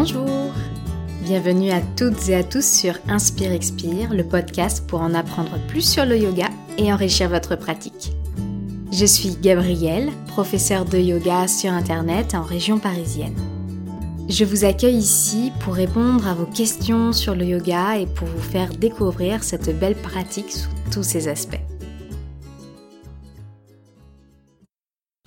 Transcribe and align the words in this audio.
Bonjour 0.00 0.52
Bienvenue 1.24 1.72
à 1.72 1.80
toutes 1.80 2.28
et 2.28 2.36
à 2.36 2.44
tous 2.44 2.64
sur 2.64 2.94
Inspire 3.08 3.50
Expire, 3.50 4.14
le 4.14 4.22
podcast 4.22 4.86
pour 4.86 5.00
en 5.00 5.12
apprendre 5.12 5.58
plus 5.66 5.80
sur 5.80 6.06
le 6.06 6.16
yoga 6.16 6.46
et 6.78 6.92
enrichir 6.92 7.28
votre 7.28 7.56
pratique. 7.56 8.12
Je 8.92 9.04
suis 9.04 9.36
Gabrielle, 9.42 10.12
professeure 10.28 10.84
de 10.84 10.98
yoga 10.98 11.48
sur 11.48 11.72
Internet 11.72 12.36
en 12.36 12.42
région 12.42 12.78
parisienne. 12.78 13.34
Je 14.28 14.44
vous 14.44 14.64
accueille 14.64 14.98
ici 14.98 15.50
pour 15.64 15.74
répondre 15.74 16.28
à 16.28 16.34
vos 16.34 16.46
questions 16.46 17.12
sur 17.12 17.34
le 17.34 17.46
yoga 17.46 17.98
et 17.98 18.06
pour 18.06 18.28
vous 18.28 18.38
faire 18.38 18.70
découvrir 18.70 19.42
cette 19.42 19.76
belle 19.80 19.96
pratique 19.96 20.52
sous 20.52 20.70
tous 20.92 21.02
ses 21.02 21.26
aspects. 21.26 21.67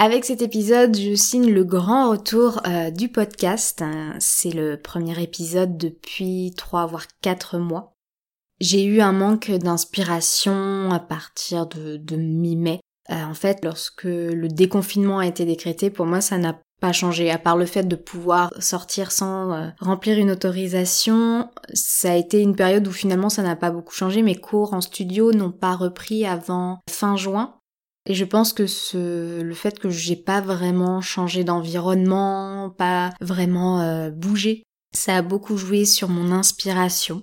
Avec 0.03 0.25
cet 0.25 0.41
épisode, 0.41 0.97
je 0.97 1.13
signe 1.13 1.51
le 1.51 1.63
grand 1.63 2.09
retour 2.09 2.59
euh, 2.65 2.89
du 2.89 3.09
podcast. 3.09 3.83
C'est 4.17 4.49
le 4.49 4.81
premier 4.81 5.21
épisode 5.21 5.77
depuis 5.77 6.55
3 6.57 6.87
voire 6.87 7.05
4 7.21 7.59
mois. 7.59 7.93
J'ai 8.59 8.83
eu 8.83 9.01
un 9.01 9.11
manque 9.11 9.51
d'inspiration 9.51 10.89
à 10.91 10.99
partir 10.99 11.67
de, 11.67 12.15
mi-mai. 12.15 12.79
Euh, 13.11 13.23
en 13.23 13.35
fait, 13.35 13.63
lorsque 13.63 14.05
le 14.05 14.47
déconfinement 14.47 15.19
a 15.19 15.27
été 15.27 15.45
décrété, 15.45 15.91
pour 15.91 16.07
moi, 16.07 16.19
ça 16.19 16.39
n'a 16.39 16.59
pas 16.81 16.93
changé. 16.93 17.29
À 17.29 17.37
part 17.37 17.55
le 17.55 17.67
fait 17.67 17.83
de 17.83 17.95
pouvoir 17.95 18.51
sortir 18.57 19.11
sans 19.11 19.53
euh, 19.53 19.67
remplir 19.81 20.17
une 20.17 20.31
autorisation, 20.31 21.47
ça 21.75 22.13
a 22.13 22.15
été 22.15 22.41
une 22.41 22.55
période 22.55 22.87
où 22.87 22.91
finalement 22.91 23.29
ça 23.29 23.43
n'a 23.43 23.55
pas 23.55 23.69
beaucoup 23.69 23.93
changé. 23.93 24.23
Mes 24.23 24.33
cours 24.33 24.73
en 24.73 24.81
studio 24.81 25.31
n'ont 25.31 25.51
pas 25.51 25.75
repris 25.75 26.25
avant 26.25 26.79
fin 26.89 27.17
juin. 27.17 27.60
Et 28.09 28.15
je 28.15 28.25
pense 28.25 28.53
que 28.53 28.65
ce, 28.65 29.41
le 29.41 29.53
fait 29.53 29.77
que 29.77 29.89
j'ai 29.89 30.15
pas 30.15 30.41
vraiment 30.41 31.01
changé 31.01 31.43
d'environnement, 31.43 32.73
pas 32.75 33.13
vraiment 33.21 33.81
euh, 33.81 34.09
bougé, 34.09 34.63
ça 34.93 35.17
a 35.17 35.21
beaucoup 35.21 35.55
joué 35.55 35.85
sur 35.85 36.09
mon 36.09 36.31
inspiration. 36.31 37.21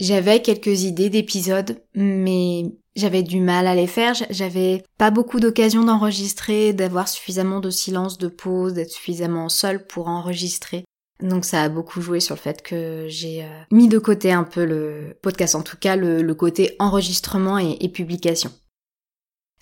J'avais 0.00 0.42
quelques 0.42 0.82
idées 0.82 1.10
d'épisodes, 1.10 1.82
mais 1.94 2.64
j'avais 2.94 3.22
du 3.22 3.40
mal 3.40 3.66
à 3.66 3.74
les 3.74 3.86
faire. 3.86 4.14
J'avais 4.30 4.82
pas 4.98 5.10
beaucoup 5.10 5.40
d'occasions 5.40 5.84
d'enregistrer, 5.84 6.72
d'avoir 6.72 7.08
suffisamment 7.08 7.60
de 7.60 7.70
silence, 7.70 8.18
de 8.18 8.28
pause, 8.28 8.74
d'être 8.74 8.90
suffisamment 8.90 9.48
seule 9.48 9.86
pour 9.86 10.08
enregistrer. 10.08 10.84
Donc 11.20 11.44
ça 11.44 11.62
a 11.62 11.68
beaucoup 11.68 12.00
joué 12.00 12.20
sur 12.20 12.34
le 12.34 12.40
fait 12.40 12.62
que 12.62 13.06
j'ai 13.08 13.44
euh, 13.44 13.62
mis 13.70 13.86
de 13.86 13.98
côté 13.98 14.32
un 14.32 14.42
peu 14.42 14.64
le 14.64 15.16
podcast, 15.22 15.54
en 15.54 15.62
tout 15.62 15.76
cas 15.78 15.94
le, 15.94 16.34
côté 16.34 16.74
enregistrement 16.80 17.58
et 17.58 17.88
publication. 17.88 18.50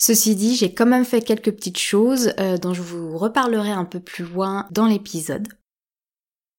Ceci 0.01 0.35
dit, 0.35 0.57
j'ai 0.57 0.73
quand 0.73 0.87
même 0.87 1.05
fait 1.05 1.21
quelques 1.21 1.53
petites 1.53 1.79
choses 1.79 2.33
euh, 2.41 2.57
dont 2.57 2.73
je 2.73 2.81
vous 2.81 3.19
reparlerai 3.19 3.71
un 3.71 3.85
peu 3.85 4.01
plus 4.01 4.25
loin 4.25 4.67
dans 4.71 4.87
l'épisode. 4.87 5.47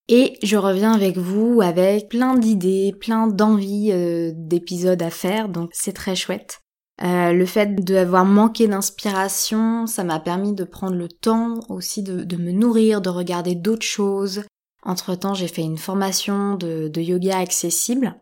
Et 0.07 0.37
je 0.43 0.57
reviens 0.57 0.93
avec 0.93 1.17
vous 1.17 1.59
avec 1.63 2.07
plein 2.07 2.35
d'idées, 2.35 2.93
plein 2.99 3.25
d'envies 3.25 3.91
euh, 3.93 4.31
d'épisodes 4.35 5.01
à 5.01 5.09
faire, 5.09 5.49
donc 5.49 5.71
c'est 5.73 5.93
très 5.93 6.15
chouette. 6.15 6.59
Euh, 7.01 7.33
le 7.33 7.45
fait 7.47 7.73
d'avoir 7.73 8.25
manqué 8.25 8.67
d'inspiration, 8.67 9.87
ça 9.87 10.03
m'a 10.03 10.19
permis 10.19 10.53
de 10.53 10.63
prendre 10.63 10.95
le 10.95 11.07
temps 11.07 11.61
aussi 11.67 12.03
de, 12.03 12.35
me 12.37 12.51
nourrir, 12.51 13.01
de 13.01 13.09
regarder 13.09 13.55
d'autres 13.55 13.85
choses. 13.85 14.43
Entre-temps, 14.83 15.33
j'ai 15.33 15.47
fait 15.47 15.63
une 15.63 15.79
formation 15.79 16.53
de 16.55 17.01
yoga 17.01 17.39
accessible 17.39 18.21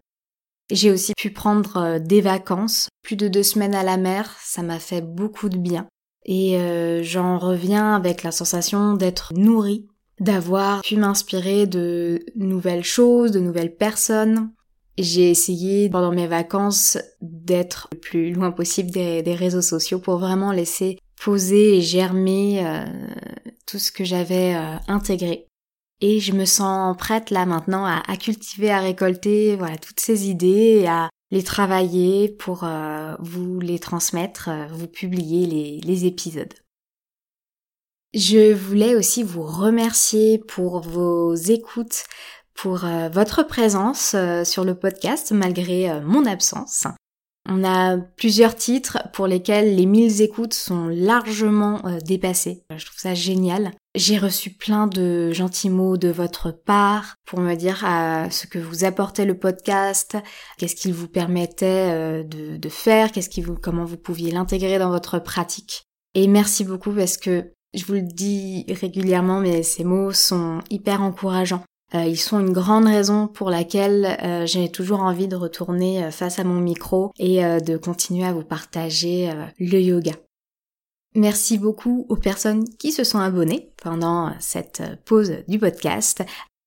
j'ai 0.71 0.91
aussi 0.91 1.13
pu 1.17 1.31
prendre 1.31 1.77
euh, 1.77 1.99
des 1.99 2.21
vacances, 2.21 2.89
plus 3.03 3.15
de 3.15 3.27
deux 3.27 3.43
semaines 3.43 3.75
à 3.75 3.83
la 3.83 3.97
mer, 3.97 4.35
ça 4.41 4.61
m'a 4.61 4.79
fait 4.79 5.01
beaucoup 5.01 5.49
de 5.49 5.57
bien. 5.57 5.87
Et 6.25 6.57
euh, 6.57 7.01
j'en 7.01 7.37
reviens 7.39 7.95
avec 7.95 8.23
la 8.23 8.31
sensation 8.31 8.93
d'être 8.93 9.33
nourrie, 9.33 9.87
d'avoir 10.19 10.81
pu 10.81 10.97
m'inspirer 10.97 11.65
de 11.65 12.19
nouvelles 12.35 12.83
choses, 12.83 13.31
de 13.31 13.39
nouvelles 13.39 13.75
personnes. 13.75 14.51
J'ai 14.97 15.29
essayé 15.29 15.89
pendant 15.89 16.11
mes 16.11 16.27
vacances 16.27 16.97
d'être 17.21 17.87
le 17.93 17.97
plus 17.97 18.33
loin 18.33 18.51
possible 18.51 18.91
des, 18.91 19.21
réseaux 19.33 19.61
sociaux 19.61 19.99
pour 19.99 20.17
vraiment 20.17 20.51
laisser 20.51 20.99
poser 21.23 21.77
et 21.77 21.81
germer 21.81 22.65
euh, 22.65 22.85
tout 23.65 23.79
ce 23.79 23.93
que 23.93 24.03
j'avais 24.03 24.53
intégré. 24.87 25.48
Et 26.01 26.19
je 26.19 26.31
me 26.31 26.45
sens 26.45 26.95
prête 26.97 27.29
là 27.29 27.45
maintenant 27.45 27.85
à, 27.85 28.17
cultiver, 28.17 28.71
à 28.71 28.79
récolter 28.79 29.55
voilà 29.57 29.77
toutes 29.77 29.99
ces 29.99 30.29
idées 30.29 30.81
et 30.81 30.87
à 30.87 31.09
les 31.31 31.43
travailler 31.43 32.29
pour 32.29 32.63
euh, 32.63 33.15
vous 33.19 33.59
les 33.59 33.79
transmettre, 33.79 34.49
euh, 34.49 34.67
vous 34.71 34.87
publier 34.87 35.81
les, 35.83 36.05
épisodes. 36.05 36.53
Je 38.13 38.53
voulais 38.53 38.95
aussi 38.95 39.21
vous 39.21 39.43
remercier 39.43 40.39
pour 40.39 40.79
vos 40.79 41.35
écoutes, 41.35 42.05
pour 42.55 42.85
euh, 42.85 43.09
votre 43.09 43.43
présence 43.43 44.15
sur 44.43 44.63
le 44.63 44.73
podcast 44.73 45.31
malgré 45.31 46.01
mon 46.01 46.25
absence. 46.25 46.87
On 47.51 47.63
a 47.63 47.97
plusieurs 47.97 48.55
titres 48.55 48.99
pour 49.11 49.25
lesquels 49.25 49.75
les 49.75 49.87
1000 49.87 50.21
écoutes 50.21 50.53
sont 50.53 50.87
largement 50.87 51.83
euh, 51.87 51.97
dépassées. 51.99 52.61
Je 52.75 52.85
trouve 52.85 52.99
ça 52.99 53.15
génial. 53.15 53.71
J'ai 53.95 54.19
reçu 54.19 54.51
plein 54.51 54.85
de 54.85 55.31
gentils 55.31 55.71
mots 55.71 55.97
de 55.97 56.09
votre 56.09 56.51
part 56.51 57.15
pour 57.25 57.39
me 57.39 57.55
dire 57.55 57.83
euh, 57.87 58.29
ce 58.29 58.45
que 58.45 58.59
vous 58.59 58.83
apportait 58.83 59.25
le 59.25 59.35
podcast, 59.35 60.15
qu'est-ce 60.59 60.75
qu'il 60.75 60.93
vous 60.93 61.07
permettait 61.07 61.89
euh, 61.91 62.23
de, 62.23 62.69
faire, 62.69 63.09
comment 63.63 63.85
vous 63.85 63.97
pouviez 63.97 64.29
l'intégrer 64.29 64.77
dans 64.77 64.91
votre 64.91 65.17
pratique. 65.17 65.87
Et 66.13 66.27
merci 66.27 66.63
beaucoup 66.63 66.91
parce 66.91 67.17
que 67.17 67.51
je 67.73 67.83
vous 67.85 67.93
le 67.93 68.03
dis 68.03 68.63
régulièrement, 68.69 69.39
mais 69.39 69.63
ces 69.63 69.83
mots 69.83 70.11
sont 70.11 70.59
hyper 70.69 71.01
encourageants. 71.01 71.63
Euh, 71.95 72.05
ils 72.05 72.19
sont 72.19 72.39
une 72.39 72.53
grande 72.53 72.85
raison 72.85 73.27
pour 73.27 73.49
laquelle 73.49 74.17
euh, 74.23 74.45
j'ai 74.45 74.71
toujours 74.71 74.99
envie 74.99 75.27
de 75.27 75.35
retourner 75.35 76.03
euh, 76.03 76.11
face 76.11 76.37
à 76.37 76.43
mon 76.43 76.59
micro 76.59 77.11
et 77.17 77.41
de 77.41 77.77
continuer 77.77 78.25
à 78.25 78.33
vous 78.33 78.43
partager 78.43 79.31
le 79.59 79.79
yoga. 79.79 80.13
Merci 81.15 81.57
beaucoup 81.57 82.05
aux 82.09 82.15
personnes 82.15 82.65
qui 82.77 82.91
se 82.91 83.03
sont 83.03 83.19
abonnées 83.19 83.71
pendant 83.81 84.31
cette 84.39 84.83
pause 85.05 85.37
du 85.47 85.57
podcast, 85.57 86.23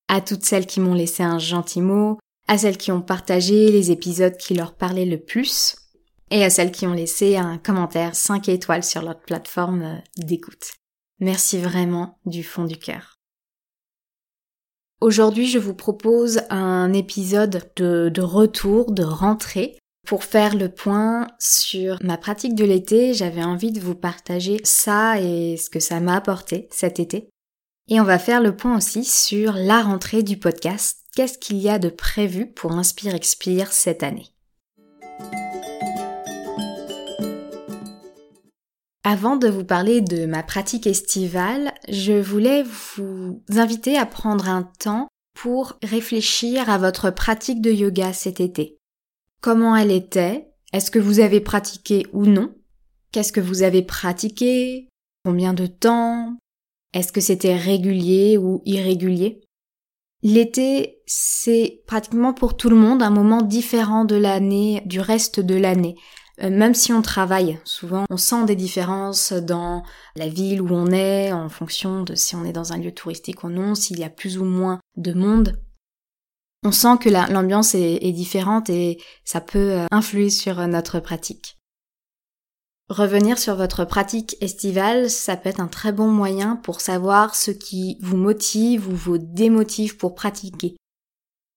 à 0.09 0.21
toutes 0.21 0.45
celles 0.45 0.67
qui 0.67 0.81
m'ont 0.81 0.95
laissé 0.95 1.23
un 1.23 1.39
gentil 1.39 1.81
mot, 1.81 2.19
à 2.49 2.59
celles 2.59 2.77
qui 2.77 2.91
ont 2.91 3.03
partagé 3.03 3.71
les 3.71 3.91
épisodes 3.93 4.37
qui 4.37 4.55
leur 4.55 4.75
parlaient 4.75 5.05
le 5.05 5.19
plus, 5.19 5.77
et 6.31 6.43
à 6.45 6.51
celles 6.51 6.73
qui 6.73 6.87
ont 6.87 6.95
laissé 6.95 7.37
un 7.37 7.59
commentaire 7.59 8.17
5 8.17 8.49
étoiles 8.49 8.85
sur 8.85 9.03
leur 9.03 9.21
plateforme 9.21 10.03
d'écoute. 10.17 10.73
Merci 11.21 11.59
vraiment 11.59 12.19
du 12.27 12.43
fond 12.43 12.65
du 12.65 12.77
cœur. 12.77 13.22
Aujourd'hui, 15.03 15.49
je 15.49 15.59
vous 15.59 15.75
propose 15.75 16.43
un 16.49 16.93
épisode 16.93 17.69
de, 17.75 18.21
retour, 18.21 18.93
de 18.93 19.03
rentrée. 19.03 19.77
Pour 20.07 20.23
faire 20.23 20.55
le 20.55 20.69
point 20.69 21.27
sur 21.41 21.99
ma 22.05 22.17
pratique 22.17 22.55
de 22.55 22.65
l'été, 22.65 23.13
j'avais 23.13 23.43
envie 23.43 23.73
de 23.73 23.81
vous 23.81 23.97
partager 23.97 24.61
ça 24.63 25.21
et 25.21 25.57
ce 25.57 25.71
que 25.71 25.81
ça 25.81 25.99
m'a 25.99 26.15
apporté 26.15 26.69
cet 26.71 27.01
été. 27.01 27.31
Et 27.91 28.01
on 28.01 28.05
va 28.05 28.21
faire 28.21 28.41
le 28.41 28.55
point 28.55 28.77
aussi 28.77 29.05
sur 29.05 29.55
la 29.55 29.83
rentrée 29.83 30.23
du 30.23 30.37
podcast. 30.37 31.01
Qu'est-ce 31.17 31.39
qu'il 31.39 31.59
y 31.59 31.69
a 31.69 31.81
de 31.81 31.89
prévu 31.89 32.47
pour 32.47 32.71
Inspire 32.71 33.17
Expire 33.17 33.73
cette 33.73 34.05
année? 34.05 34.32
Avant 39.05 39.35
de 39.37 39.49
vous 39.49 39.65
parler 39.65 40.01
de 40.01 40.27
ma 40.27 40.45
pratique 40.45 40.87
estivale, 40.87 41.75
je 41.89 42.13
voulais 42.13 42.63
vous 42.63 43.43
inviter 43.49 43.99
à 43.99 44.07
prendre 44.07 44.49
un 44.49 44.63
temps 44.79 45.09
pour 45.35 45.75
réfléchir 45.83 46.71
à 46.71 46.79
votre 46.79 47.11
pratique 47.11 47.61
de 47.61 47.73
yoga 47.73 48.13
cet 48.13 48.41
été. 48.41 48.79
Comment 49.41 49.75
elle 49.75 49.91
était? 49.91 50.53
Est-ce 50.73 50.93
que 50.93 51.01
vous 51.01 51.19
avez 51.19 51.41
pratiqué 51.41 52.07
ou 52.13 52.27
non? 52.27 52.55
Qu'est-ce 53.11 53.33
que 53.33 53.41
vous 53.41 53.63
avez 53.63 53.83
pratiqué? 53.83 54.89
Combien 55.25 55.53
de 55.53 55.67
temps? 55.67 56.37
Est-ce 56.95 57.11
que 57.13 57.21
c'était 57.21 57.57
régulier 57.57 58.39
ou 58.39 58.63
irrégulier? 58.65 59.41
L'été, 60.23 61.03
c'est 61.07 61.83
pratiquement 61.89 62.33
pour 62.33 62.57
tout 62.57 62.69
le 62.69 62.77
monde 62.77 63.03
un 63.03 63.11
moment 63.11 63.43
différent 63.43 64.05
de 64.05 64.15
l'année, 64.15 64.81
du 64.87 65.01
reste 65.01 65.41
de 65.41 65.57
l'année. 65.57 65.97
Euh, 66.41 66.51
même 66.51 66.75
si 66.75 66.93
on 66.93 67.03
travaille, 67.03 67.59
souvent 67.65 68.07
on 68.09 68.17
sent 68.17 68.47
des 68.47 68.57
différences 68.57 69.33
dans 69.33 69.83
la 70.17 70.29
ville 70.29 70.63
où 70.63 70.71
on 70.71 70.91
est, 70.91 71.33
en 71.33 71.49
fonction 71.49 72.03
de 72.03 72.15
si 72.15 72.35
on 72.35 72.45
est 72.45 72.53
dans 72.53 72.73
un 72.73 72.79
lieu 72.79 72.93
touristique 72.93 73.45
ou 73.45 73.51
non, 73.51 73.75
s'il 73.75 73.99
y 73.99 74.05
a 74.05 74.11
plus 74.11 74.39
ou 74.39 74.45
moins 74.45 74.81
de 74.97 75.13
monde. 75.13 75.61
On 76.65 76.73
sent 76.73 76.99
que 77.01 77.11
l'ambiance 77.11 77.75
est, 77.75 78.13
différente 78.13 78.71
et 78.71 78.99
ça 79.25 79.41
peut 79.41 79.73
euh, 79.73 79.87
influer 79.91 80.31
sur 80.31 80.67
notre 80.69 81.01
pratique. 81.01 81.59
Revenir 82.89 83.39
sur 83.39 83.57
votre 83.57 83.85
pratique 83.85 84.37
estivale, 84.41 85.11
ça 85.11 85.37
peut 85.37 85.49
être 85.49 85.61
un 85.61 85.69
très 85.69 85.93
bon 85.93 86.09
moyen 86.09 86.57
pour 86.57 86.81
savoir 86.81 87.35
ce 87.35 87.51
qui 87.51 87.99
vous 88.01 88.17
motive 88.17 88.89
ou 88.89 88.95
vous 88.95 89.19
démotive 89.19 89.97
pour 89.97 90.15
pratiquer. 90.15 90.77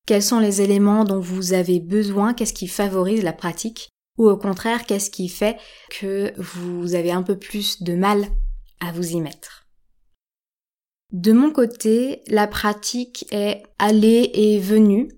Quels 0.08 0.24
sont 0.24 0.40
les 0.40 0.62
éléments 0.62 1.04
dont 1.04 1.20
vous 1.20 1.54
avez 1.54 1.80
besoin, 1.80 2.34
qu'est-ce 2.34 2.54
qui 2.54 2.68
favorise 2.68 3.24
la 3.24 3.34
pratique? 3.34 3.90
Ou 4.18 4.30
au 4.30 4.38
contraire, 4.38 4.86
qu'est-ce 4.86 5.12
qui 5.12 5.30
fait 5.30 5.58
que 5.90 6.34
vous 6.38 6.96
avez 6.96 7.12
un 7.12 7.24
peu 7.24 7.38
plus 7.38 7.84
de 7.84 7.96
mal 7.96 8.26
à 8.80 8.92
vous 8.92 9.12
y 9.12 9.22
mettre? 9.22 9.66
De 11.12 11.32
mon 11.32 11.52
côté, 11.52 12.24
la 12.28 12.48
pratique 12.48 13.26
est 13.32 13.64
allée 13.80 14.32
et 14.34 14.60
venue. 14.60 15.10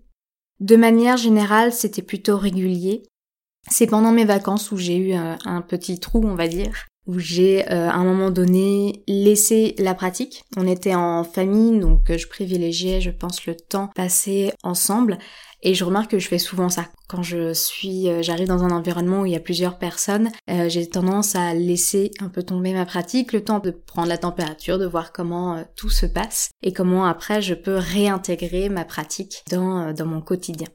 De 0.59 0.75
manière 0.75 1.17
générale, 1.17 1.71
c'était 1.71 2.01
plutôt 2.01 2.37
régulier. 2.37 3.03
C'est 3.69 3.87
pendant 3.87 4.11
mes 4.11 4.25
vacances 4.25 4.71
où 4.71 4.77
j'ai 4.77 4.97
eu 4.97 5.13
un, 5.13 5.61
petit 5.61 5.99
trou, 5.99 6.21
on 6.23 6.35
va 6.35 6.47
dire, 6.47 6.85
où 7.05 7.19
j'ai 7.19 7.67
euh, 7.71 7.89
à 7.89 7.95
un 7.95 8.03
moment 8.03 8.31
donné 8.31 9.03
laissé 9.07 9.75
la 9.77 9.93
pratique. 9.93 10.43
On 10.55 10.67
était 10.67 10.95
en 10.95 11.23
famille, 11.23 11.79
donc 11.79 12.15
je 12.15 12.27
privilégiais, 12.27 13.01
je 13.01 13.11
pense, 13.11 13.45
le 13.45 13.55
temps 13.55 13.89
passé 13.95 14.53
ensemble. 14.63 15.17
Et 15.63 15.73
je 15.73 15.83
remarque 15.83 16.11
que 16.11 16.19
je 16.19 16.27
fais 16.27 16.37
souvent 16.37 16.69
ça. 16.69 16.87
Quand 17.07 17.23
je 17.23 17.53
suis, 17.53 18.09
euh, 18.09 18.21
j'arrive 18.21 18.47
dans 18.47 18.63
un 18.63 18.71
environnement 18.71 19.21
où 19.21 19.25
il 19.25 19.31
y 19.31 19.35
a 19.35 19.39
plusieurs 19.39 19.79
personnes, 19.79 20.29
euh, 20.49 20.69
j'ai 20.69 20.87
tendance 20.87 21.35
à 21.35 21.53
laisser 21.53 22.11
un 22.19 22.29
peu 22.29 22.43
tomber 22.43 22.73
ma 22.73 22.85
pratique, 22.85 23.33
le 23.33 23.43
temps 23.43 23.59
de 23.59 23.71
prendre 23.71 24.09
la 24.09 24.19
température, 24.19 24.77
de 24.77 24.85
voir 24.85 25.11
comment 25.11 25.55
euh, 25.55 25.63
tout 25.75 25.89
se 25.89 26.05
passe 26.05 26.51
et 26.61 26.73
comment 26.73 27.05
après 27.05 27.41
je 27.41 27.55
peux 27.55 27.75
réintégrer 27.75 28.69
ma 28.69 28.85
pratique 28.85 29.43
dans, 29.49 29.93
dans 29.93 30.05
mon 30.05 30.21
quotidien. 30.21 30.67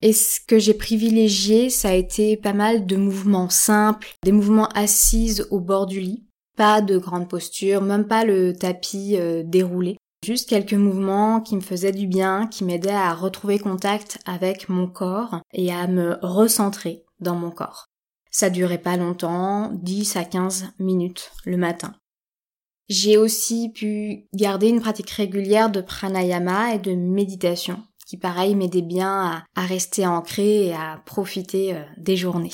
Et 0.00 0.12
ce 0.12 0.40
que 0.40 0.58
j'ai 0.58 0.74
privilégié, 0.74 1.68
ça 1.68 1.90
a 1.90 1.94
été 1.94 2.36
pas 2.36 2.52
mal 2.52 2.86
de 2.86 2.96
mouvements 2.96 3.48
simples, 3.50 4.14
des 4.22 4.32
mouvements 4.32 4.68
assises 4.68 5.46
au 5.50 5.60
bord 5.60 5.86
du 5.86 6.00
lit, 6.00 6.26
pas 6.56 6.80
de 6.80 6.98
grandes 6.98 7.28
postures, 7.28 7.80
même 7.80 8.06
pas 8.06 8.24
le 8.24 8.54
tapis 8.54 9.16
déroulé. 9.44 9.96
Juste 10.24 10.48
quelques 10.48 10.72
mouvements 10.72 11.42
qui 11.42 11.54
me 11.54 11.60
faisaient 11.60 11.92
du 11.92 12.06
bien, 12.06 12.46
qui 12.46 12.64
m'aidaient 12.64 12.88
à 12.88 13.12
retrouver 13.12 13.58
contact 13.58 14.16
avec 14.24 14.70
mon 14.70 14.86
corps 14.86 15.42
et 15.52 15.70
à 15.70 15.86
me 15.86 16.16
recentrer 16.22 17.04
dans 17.20 17.34
mon 17.34 17.50
corps. 17.50 17.88
Ça 18.30 18.48
durait 18.48 18.78
pas 18.78 18.96
longtemps, 18.96 19.68
10 19.74 20.16
à 20.16 20.24
15 20.24 20.68
minutes 20.78 21.30
le 21.44 21.58
matin. 21.58 21.94
J'ai 22.88 23.18
aussi 23.18 23.68
pu 23.68 24.26
garder 24.32 24.68
une 24.68 24.80
pratique 24.80 25.10
régulière 25.10 25.68
de 25.68 25.82
pranayama 25.82 26.74
et 26.74 26.78
de 26.78 26.94
méditation, 26.94 27.82
qui 28.06 28.16
pareil 28.16 28.54
m'aidait 28.54 28.80
bien 28.80 29.44
à, 29.54 29.66
rester 29.66 30.06
ancré 30.06 30.68
et 30.68 30.72
à 30.72 31.02
profiter 31.04 31.74
euh, 31.74 31.82
des 31.98 32.16
journées. 32.16 32.50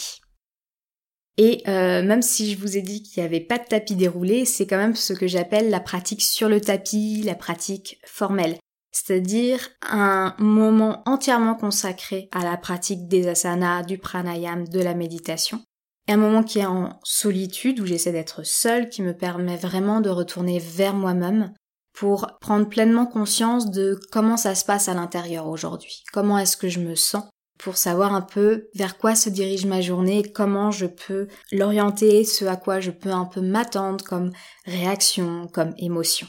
Et 1.43 1.63
euh, 1.69 2.03
même 2.03 2.21
si 2.21 2.53
je 2.53 2.59
vous 2.59 2.77
ai 2.77 2.83
dit 2.83 3.03
qu'il 3.03 3.23
n'y 3.23 3.27
avait 3.27 3.41
pas 3.41 3.57
de 3.57 3.65
tapis 3.65 3.95
déroulé, 3.95 4.45
c'est 4.45 4.67
quand 4.67 4.77
même 4.77 4.95
ce 4.95 5.15
que 5.15 5.27
j'appelle 5.27 5.71
la 5.71 5.81
pratique 5.81 6.21
sur 6.21 6.51
le 6.51 6.61
tapis, 6.61 7.23
la 7.25 7.35
pratique 7.35 7.99
formelle. 8.05 8.59
C'est-à-dire 8.93 9.71
un 9.81 10.35
moment 10.39 11.03
entièrement 11.07 11.55
consacré 11.55 12.29
à 12.33 12.45
la 12.45 12.59
pratique 12.59 13.09
des 13.09 13.27
asanas, 13.27 13.85
du 13.85 13.97
pranayam, 13.97 14.69
de 14.69 14.81
la 14.81 14.93
méditation. 14.93 15.63
Et 16.09 16.13
un 16.13 16.19
moment 16.19 16.43
qui 16.43 16.59
est 16.59 16.67
en 16.67 17.01
solitude, 17.05 17.81
où 17.81 17.87
j'essaie 17.87 18.13
d'être 18.13 18.45
seule, 18.45 18.91
qui 18.91 19.01
me 19.01 19.17
permet 19.17 19.57
vraiment 19.57 20.03
de 20.03 20.11
retourner 20.11 20.59
vers 20.59 20.93
moi-même 20.93 21.55
pour 21.95 22.27
prendre 22.43 22.69
pleinement 22.69 23.07
conscience 23.07 23.71
de 23.71 23.99
comment 24.13 24.37
ça 24.37 24.55
se 24.55 24.67
passe 24.67 24.91
à 24.91 24.95
l'intérieur 24.95 25.47
aujourd'hui. 25.47 26.05
Comment 26.13 26.37
est-ce 26.37 26.59
que 26.59 26.69
je 26.69 26.81
me 26.81 26.97
sens 26.97 27.25
pour 27.61 27.77
savoir 27.77 28.15
un 28.15 28.23
peu 28.23 28.69
vers 28.75 28.97
quoi 28.97 29.15
se 29.15 29.29
dirige 29.29 29.67
ma 29.67 29.83
journée, 29.83 30.23
comment 30.23 30.71
je 30.71 30.87
peux 30.87 31.29
l'orienter, 31.53 32.25
ce 32.25 32.47
à 32.47 32.57
quoi 32.57 32.81
je 32.81 32.91
peux 32.91 33.11
un 33.11 33.27
peu 33.27 33.43
m'attendre 33.43 34.03
comme 34.03 34.33
réaction, 34.65 35.47
comme 35.49 35.75
émotion. 35.77 36.27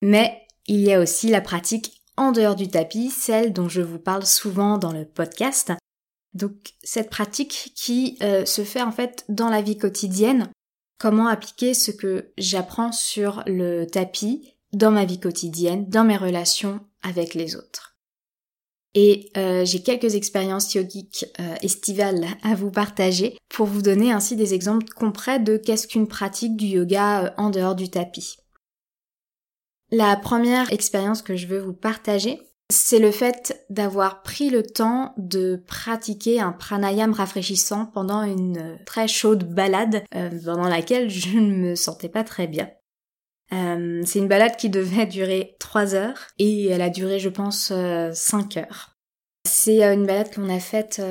Mais 0.00 0.46
il 0.66 0.80
y 0.80 0.92
a 0.92 1.00
aussi 1.00 1.28
la 1.28 1.40
pratique 1.40 2.00
en 2.16 2.30
dehors 2.30 2.54
du 2.54 2.68
tapis, 2.68 3.10
celle 3.10 3.52
dont 3.52 3.68
je 3.68 3.80
vous 3.80 3.98
parle 3.98 4.24
souvent 4.24 4.78
dans 4.78 4.92
le 4.92 5.04
podcast. 5.04 5.72
Donc 6.32 6.74
cette 6.82 7.10
pratique 7.10 7.72
qui 7.74 8.18
euh, 8.22 8.44
se 8.44 8.62
fait 8.62 8.82
en 8.82 8.92
fait 8.92 9.24
dans 9.28 9.48
la 9.48 9.62
vie 9.62 9.78
quotidienne, 9.78 10.48
comment 10.98 11.26
appliquer 11.26 11.74
ce 11.74 11.90
que 11.90 12.32
j'apprends 12.38 12.92
sur 12.92 13.42
le 13.46 13.86
tapis 13.86 14.54
dans 14.72 14.92
ma 14.92 15.04
vie 15.04 15.20
quotidienne, 15.20 15.88
dans 15.88 16.04
mes 16.04 16.16
relations 16.16 16.80
avec 17.02 17.34
les 17.34 17.56
autres. 17.56 17.91
Et 18.94 19.30
euh, 19.36 19.64
j'ai 19.64 19.82
quelques 19.82 20.14
expériences 20.14 20.74
yogiques 20.74 21.24
euh, 21.40 21.54
estivales 21.62 22.26
à 22.42 22.54
vous 22.54 22.70
partager 22.70 23.38
pour 23.48 23.66
vous 23.66 23.80
donner 23.80 24.12
ainsi 24.12 24.36
des 24.36 24.52
exemples 24.52 24.92
concrets 24.94 25.40
de 25.40 25.56
qu'est-ce 25.56 25.86
qu'une 25.86 26.06
pratique 26.06 26.56
du 26.56 26.66
yoga 26.66 27.24
euh, 27.24 27.30
en 27.38 27.48
dehors 27.48 27.74
du 27.74 27.88
tapis. 27.88 28.36
La 29.90 30.16
première 30.16 30.72
expérience 30.72 31.22
que 31.22 31.36
je 31.36 31.46
veux 31.46 31.60
vous 31.60 31.72
partager, 31.72 32.40
c'est 32.70 32.98
le 32.98 33.10
fait 33.10 33.64
d'avoir 33.70 34.22
pris 34.22 34.50
le 34.50 34.62
temps 34.62 35.14
de 35.18 35.62
pratiquer 35.66 36.40
un 36.40 36.52
pranayam 36.52 37.12
rafraîchissant 37.12 37.86
pendant 37.86 38.22
une 38.22 38.78
très 38.86 39.08
chaude 39.08 39.44
balade 39.44 40.04
pendant 40.44 40.68
laquelle 40.68 41.10
je 41.10 41.36
ne 41.36 41.54
me 41.54 41.74
sentais 41.74 42.08
pas 42.08 42.24
très 42.24 42.46
bien. 42.46 42.70
Euh, 43.52 44.02
c'est 44.04 44.18
une 44.18 44.28
balade 44.28 44.56
qui 44.56 44.70
devait 44.70 45.06
durer 45.06 45.56
3 45.58 45.94
heures 45.94 46.28
et 46.38 46.68
elle 46.68 46.80
a 46.80 46.90
duré 46.90 47.18
je 47.18 47.28
pense 47.28 47.66
5 47.66 47.72
euh, 47.72 48.60
heures. 48.60 48.96
C'est 49.46 49.84
euh, 49.84 49.94
une 49.94 50.06
balade 50.06 50.34
qu'on 50.34 50.48
a 50.48 50.60
faite 50.60 51.02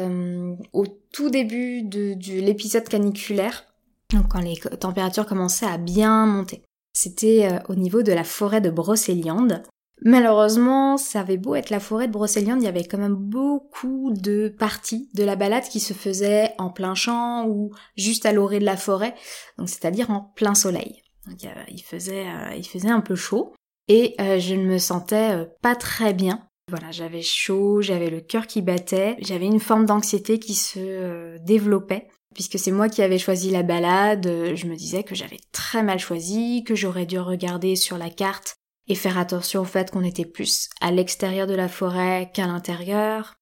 au 0.73 0.87
tout 1.11 1.29
début 1.29 1.83
de, 1.83 2.15
l'épisode 2.39 2.87
caniculaire, 2.87 3.65
donc 4.13 4.29
quand 4.29 4.41
les 4.41 4.57
températures 4.79 5.25
commençaient 5.25 5.67
à 5.67 5.77
bien 5.77 6.25
monter. 6.25 6.63
C'était 6.93 7.59
au 7.69 7.75
niveau 7.75 8.03
de 8.03 8.11
la 8.11 8.23
forêt 8.23 8.59
de 8.59 8.69
Brocéliande. 8.69 9.63
Malheureusement, 10.03 10.97
ça 10.97 11.19
avait 11.19 11.37
beau 11.37 11.53
être 11.55 11.69
la 11.69 11.79
forêt 11.79 12.07
de 12.07 12.11
Brocéliande, 12.11 12.61
il 12.61 12.65
y 12.65 12.69
avait 12.69 12.83
quand 12.83 12.97
même 12.97 13.15
beaucoup 13.15 14.11
de 14.11 14.53
parties 14.57 15.09
de 15.13 15.23
la 15.23 15.35
balade 15.35 15.63
qui 15.65 15.79
se 15.79 15.93
faisaient 15.93 16.53
en 16.57 16.71
plein 16.71 16.95
champ 16.95 17.45
ou 17.47 17.71
juste 17.95 18.25
à 18.25 18.33
l'orée 18.33 18.59
de 18.59 18.65
la 18.65 18.77
forêt, 18.77 19.13
donc 19.59 19.69
c'est-à-dire 19.69 20.09
en 20.09 20.31
plein 20.35 20.55
soleil. 20.55 21.03
Donc, 21.27 21.37
il 21.69 21.83
faisait, 21.83 22.27
euh, 22.27 22.55
il 22.55 22.67
faisait 22.67 22.89
un 22.89 23.01
peu 23.01 23.15
chaud 23.15 23.53
et 23.87 24.15
euh, 24.19 24.39
je 24.39 24.55
ne 24.55 24.65
me 24.65 24.77
sentais 24.77 25.35
euh, 25.35 25.45
pas 25.61 25.75
très 25.75 26.13
bien. 26.13 26.47
Voilà, 26.69 26.91
j'avais 26.91 27.21
chaud, 27.21 27.81
j'avais 27.81 28.09
le 28.09 28.21
cœur 28.21 28.47
qui 28.47 28.61
battait, 28.61 29.17
j'avais 29.19 29.45
une 29.45 29.59
forme 29.59 29.85
d'anxiété 29.85 30.39
qui 30.39 30.55
se 30.55 31.37
développait. 31.39 32.07
Puisque 32.33 32.57
c'est 32.57 32.71
moi 32.71 32.87
qui 32.87 33.01
avais 33.01 33.17
choisi 33.17 33.49
la 33.49 33.61
balade, 33.61 34.25
je 34.55 34.65
me 34.65 34.75
disais 34.75 35.03
que 35.03 35.15
j'avais 35.15 35.39
très 35.51 35.83
mal 35.83 35.99
choisi, 35.99 36.63
que 36.63 36.75
j'aurais 36.75 37.05
dû 37.05 37.19
regarder 37.19 37.75
sur 37.75 37.97
la 37.97 38.09
carte 38.09 38.55
et 38.87 38.95
faire 38.95 39.17
attention 39.17 39.61
au 39.61 39.65
fait 39.65 39.91
qu'on 39.91 40.03
était 40.03 40.25
plus 40.25 40.69
à 40.79 40.91
l'extérieur 40.91 41.45
de 41.45 41.55
la 41.55 41.67
forêt 41.67 42.31
qu'à 42.33 42.47
l'intérieur. 42.47 43.35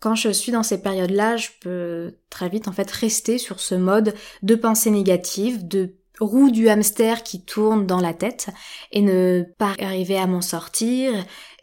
Quand 0.00 0.14
je 0.14 0.30
suis 0.30 0.50
dans 0.50 0.62
ces 0.62 0.80
périodes-là, 0.80 1.36
je 1.36 1.50
peux 1.60 2.16
très 2.30 2.48
vite 2.48 2.68
en 2.68 2.72
fait 2.72 2.90
rester 2.90 3.36
sur 3.36 3.60
ce 3.60 3.74
mode 3.74 4.14
de 4.42 4.54
pensée 4.54 4.90
négative, 4.90 5.68
de 5.68 5.94
roue 6.22 6.50
du 6.50 6.68
hamster 6.68 7.22
qui 7.22 7.44
tourne 7.44 7.86
dans 7.86 8.00
la 8.00 8.14
tête 8.14 8.48
et 8.90 9.02
ne 9.02 9.44
pas 9.58 9.74
arriver 9.80 10.16
à 10.16 10.26
m'en 10.26 10.40
sortir 10.40 11.12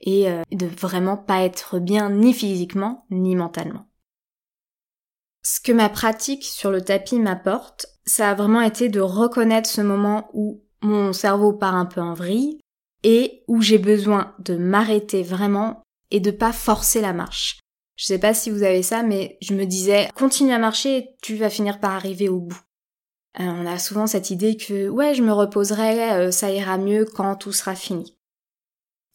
et 0.01 0.29
euh, 0.29 0.43
de 0.51 0.65
vraiment 0.65 1.17
pas 1.17 1.41
être 1.41 1.79
bien 1.79 2.09
ni 2.09 2.33
physiquement 2.33 3.05
ni 3.09 3.35
mentalement. 3.35 3.85
Ce 5.43 5.59
que 5.59 5.71
ma 5.71 5.89
pratique 5.89 6.43
sur 6.43 6.69
le 6.69 6.81
tapis 6.81 7.19
m'apporte, 7.19 7.87
ça 8.05 8.29
a 8.29 8.35
vraiment 8.35 8.61
été 8.61 8.89
de 8.89 8.99
reconnaître 8.99 9.69
ce 9.69 9.81
moment 9.81 10.29
où 10.33 10.61
mon 10.81 11.13
cerveau 11.13 11.53
part 11.53 11.75
un 11.75 11.85
peu 11.85 12.01
en 12.01 12.13
vrille 12.13 12.59
et 13.03 13.43
où 13.47 13.61
j'ai 13.61 13.77
besoin 13.77 14.35
de 14.39 14.55
m'arrêter 14.57 15.23
vraiment 15.23 15.81
et 16.11 16.19
de 16.19 16.31
pas 16.31 16.51
forcer 16.51 17.01
la 17.01 17.13
marche. 17.13 17.59
Je 17.95 18.05
sais 18.05 18.19
pas 18.19 18.33
si 18.33 18.49
vous 18.49 18.63
avez 18.63 18.81
ça, 18.81 19.03
mais 19.03 19.37
je 19.41 19.53
me 19.53 19.65
disais, 19.65 20.09
continue 20.15 20.53
à 20.53 20.57
marcher 20.57 21.09
tu 21.21 21.35
vas 21.35 21.49
finir 21.49 21.79
par 21.79 21.91
arriver 21.91 22.29
au 22.29 22.39
bout. 22.39 22.59
Euh, 23.39 23.43
on 23.46 23.65
a 23.65 23.79
souvent 23.79 24.08
cette 24.08 24.31
idée 24.31 24.58
que 24.58 24.89
ouais, 24.89 25.13
je 25.13 25.24
me 25.24 25.31
reposerai, 25.31 26.12
euh, 26.12 26.31
ça 26.31 26.51
ira 26.51 26.77
mieux 26.77 27.05
quand 27.05 27.36
tout 27.36 27.53
sera 27.53 27.75
fini. 27.75 28.17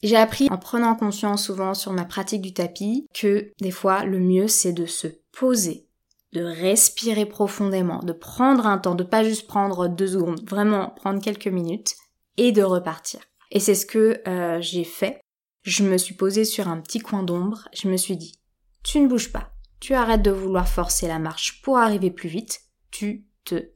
J'ai 0.02 0.16
appris 0.16 0.48
en 0.50 0.58
prenant 0.58 0.94
conscience 0.94 1.44
souvent 1.44 1.74
sur 1.74 1.92
ma 1.92 2.04
pratique 2.04 2.42
du 2.42 2.52
tapis 2.52 3.06
que 3.14 3.52
des 3.60 3.70
fois 3.70 4.04
le 4.04 4.18
mieux 4.18 4.48
c'est 4.48 4.72
de 4.72 4.86
se 4.86 5.06
poser, 5.32 5.88
de 6.32 6.42
respirer 6.42 7.26
profondément, 7.26 8.00
de 8.00 8.12
prendre 8.12 8.66
un 8.66 8.78
temps, 8.78 8.94
de 8.94 9.04
pas 9.04 9.24
juste 9.24 9.46
prendre 9.46 9.88
deux 9.88 10.08
secondes, 10.08 10.46
vraiment 10.48 10.90
prendre 10.90 11.22
quelques 11.22 11.48
minutes 11.48 11.94
et 12.36 12.52
de 12.52 12.62
repartir. 12.62 13.20
Et 13.50 13.60
c'est 13.60 13.74
ce 13.74 13.86
que 13.86 14.20
euh, 14.28 14.60
j'ai 14.60 14.84
fait. 14.84 15.20
Je 15.62 15.84
me 15.84 15.96
suis 15.96 16.14
posée 16.14 16.44
sur 16.44 16.68
un 16.68 16.80
petit 16.80 16.98
coin 16.98 17.22
d'ombre, 17.22 17.68
je 17.72 17.88
me 17.88 17.96
suis 17.96 18.18
dit, 18.18 18.38
tu 18.82 19.00
ne 19.00 19.08
bouges 19.08 19.32
pas, 19.32 19.52
tu 19.80 19.94
arrêtes 19.94 20.20
de 20.22 20.30
vouloir 20.30 20.68
forcer 20.68 21.08
la 21.08 21.18
marche 21.18 21.62
pour 21.62 21.78
arriver 21.78 22.10
plus 22.10 22.28
vite, 22.28 22.60
tu 22.90 23.24
te 23.44 23.70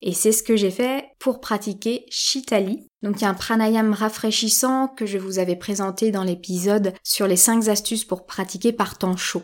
Et 0.00 0.12
c'est 0.12 0.32
ce 0.32 0.42
que 0.42 0.56
j'ai 0.56 0.70
fait 0.70 1.10
pour 1.18 1.40
pratiquer 1.40 2.06
Shitali. 2.08 2.86
Donc 3.02 3.22
un 3.22 3.34
pranayam 3.34 3.92
rafraîchissant 3.92 4.88
que 4.88 5.06
je 5.06 5.18
vous 5.18 5.38
avais 5.38 5.56
présenté 5.56 6.10
dans 6.10 6.24
l'épisode 6.24 6.94
sur 7.02 7.26
les 7.26 7.36
5 7.36 7.68
astuces 7.68 8.04
pour 8.04 8.26
pratiquer 8.26 8.72
par 8.72 8.98
temps 8.98 9.16
chaud. 9.16 9.42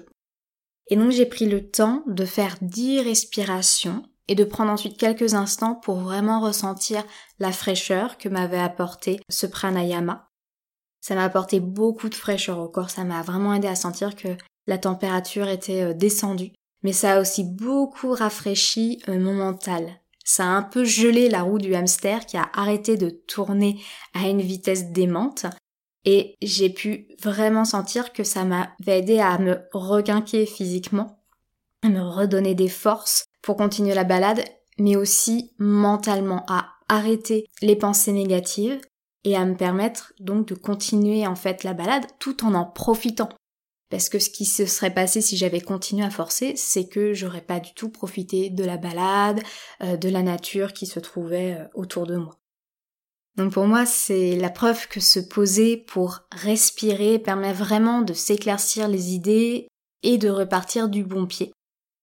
Et 0.89 0.97
donc 0.97 1.11
j'ai 1.11 1.27
pris 1.27 1.47
le 1.47 1.71
temps 1.71 2.05
de 2.07 2.25
faire 2.25 2.57
10 2.61 3.01
respirations 3.01 4.05
et 4.29 4.35
de 4.35 4.45
prendre 4.45 4.71
ensuite 4.71 4.99
quelques 4.99 5.35
instants 5.35 5.75
pour 5.75 5.97
vraiment 5.97 6.41
ressentir 6.41 7.05
la 7.39 7.53
fraîcheur 7.53 8.17
que 8.17 8.29
m'avait 8.29 8.59
apporté 8.59 9.21
ce 9.29 9.47
pranayama. 9.47 10.29
Ça 11.01 11.15
m'a 11.15 11.25
apporté 11.25 11.61
beaucoup 11.61 12.09
de 12.09 12.15
fraîcheur 12.15 12.59
au 12.59 12.69
corps, 12.69 12.91
ça 12.91 13.05
m'a 13.05 13.23
vraiment 13.23 13.55
aidé 13.55 13.69
à 13.69 13.75
sentir 13.75 14.17
que 14.17 14.37
la 14.67 14.79
température 14.79 15.49
était 15.49 15.83
euh, 15.83 15.93
descendue 15.93 16.53
mais 16.85 16.93
ça 16.93 17.15
a 17.15 17.21
aussi 17.21 17.43
beaucoup 17.43 18.13
rafraîchi 18.13 19.03
euh, 19.09 19.19
mon 19.19 19.33
mental. 19.33 20.01
Ça 20.25 20.45
a 20.45 20.49
un 20.49 20.63
peu 20.63 20.85
gelé 20.85 21.29
la 21.29 21.43
roue 21.43 21.59
du 21.59 21.75
hamster 21.75 22.25
qui 22.27 22.37
a 22.37 22.49
arrêté 22.55 22.97
de 22.97 23.11
tourner 23.11 23.83
à 24.15 24.29
une 24.29 24.41
vitesse 24.41 24.93
démente. 24.93 25.47
Et 26.05 26.37
j'ai 26.43 26.71
pu 26.71 27.09
vraiment 27.21 27.65
sentir 27.65 28.13
que 28.13 28.25
ça 28.25 28.45
m'avait 28.45 28.99
aidé 28.99 29.19
à 29.19 29.39
me 29.39 29.63
requinquer 29.73 30.47
physiquement, 30.47 31.19
à 31.83 31.89
me 31.89 32.03
redonner 32.03 32.55
des 32.55 32.69
forces 32.69 33.25
pour 33.43 33.57
continuer 33.57 33.95
la 33.95 34.05
balade, 34.05 34.45
mais 34.79 34.97
aussi 34.97 35.53
mentalement 35.59 36.45
à 36.49 36.67
arrêter 36.89 37.47
les 37.63 37.77
pensées 37.77 38.13
négatives 38.13 38.81
et 39.25 39.37
à 39.37 39.47
me 39.47 39.57
permettre 39.57 40.13
donc 40.21 40.47
de 40.49 40.55
continuer 40.55 41.27
en 41.27 41.35
fait 41.35 41.65
la 41.65 41.73
balade 41.73 42.05
tout 42.19 42.45
en 42.45 42.55
en 42.55 42.67
profitant. 42.67 43.31
Parce 43.95 44.09
que 44.09 44.19
ce 44.19 44.29
qui 44.29 44.45
se 44.45 44.67
serait 44.67 44.93
passé 44.93 45.21
si 45.21 45.37
j'avais 45.37 45.61
continué 45.61 46.05
à 46.05 46.11
forcer, 46.11 46.55
c'est 46.57 46.89
que 46.89 47.15
j'aurais 47.15 47.43
pas 47.43 47.61
du 47.61 47.75
tout 47.75 47.91
profité 47.91 48.51
de 48.51 48.65
la 48.65 48.77
balade, 48.77 49.41
euh, 49.85 49.97
de 49.97 50.09
la 50.09 50.23
nature 50.23 50.73
qui 50.73 50.87
se 50.87 50.99
trouvait 50.99 51.59
euh, 51.61 51.65
autour 51.75 52.05
de 52.05 52.17
moi. 52.17 52.37
Donc 53.37 53.53
pour 53.53 53.69
moi, 53.69 53.87
c'est 53.87 54.35
la 54.35 54.51
preuve 54.51 54.89
que 54.89 54.99
se 54.99 55.21
poser 55.21 55.77
pour 55.77 56.23
respirer 56.33 57.21
permet 57.21 57.53
vraiment 57.53 58.03
de 58.03 58.15
s'éclaircir 58.15 58.89
les 58.89 59.15
idées 59.15 59.69
et 60.03 60.19
de 60.19 60.29
repartir 60.29 60.89
du 60.89 61.05
bon 61.05 61.27
pied. 61.27 61.53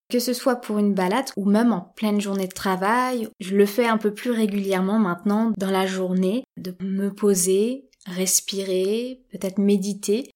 Que 0.10 0.20
ce 0.20 0.32
soit 0.32 0.62
pour 0.62 0.78
une 0.78 0.94
balade 0.94 1.32
ou 1.36 1.44
même 1.44 1.74
en 1.74 1.82
pleine 1.82 2.22
journée 2.22 2.48
de 2.48 2.54
travail, 2.54 3.28
je 3.42 3.54
le 3.54 3.66
fais 3.66 3.88
un 3.88 3.98
peu 3.98 4.14
plus 4.14 4.32
régulièrement 4.32 4.98
maintenant 4.98 5.52
dans 5.58 5.72
la 5.72 5.88
journée, 5.88 6.46
de 6.56 6.74
me 6.80 7.14
poser, 7.14 7.90
respirer, 8.06 9.26
peut-être 9.30 9.58
méditer, 9.58 10.31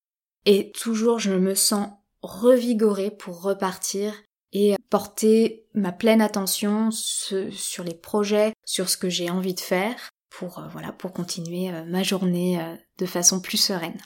et 0.45 0.71
toujours 0.71 1.19
je 1.19 1.31
me 1.31 1.55
sens 1.55 1.89
revigorée 2.21 3.11
pour 3.11 3.41
repartir 3.41 4.13
et 4.53 4.75
porter 4.89 5.67
ma 5.73 5.91
pleine 5.91 6.21
attention 6.21 6.89
sur 6.91 7.83
les 7.83 7.93
projets, 7.93 8.53
sur 8.63 8.89
ce 8.89 8.97
que 8.97 9.09
j'ai 9.09 9.29
envie 9.29 9.53
de 9.53 9.59
faire, 9.59 10.11
pour 10.29 10.59
euh, 10.59 10.67
voilà 10.71 10.91
pour 10.91 11.13
continuer 11.13 11.71
euh, 11.71 11.83
ma 11.85 12.03
journée 12.03 12.61
euh, 12.61 12.75
de 12.97 13.05
façon 13.05 13.39
plus 13.39 13.57
sereine. 13.57 13.99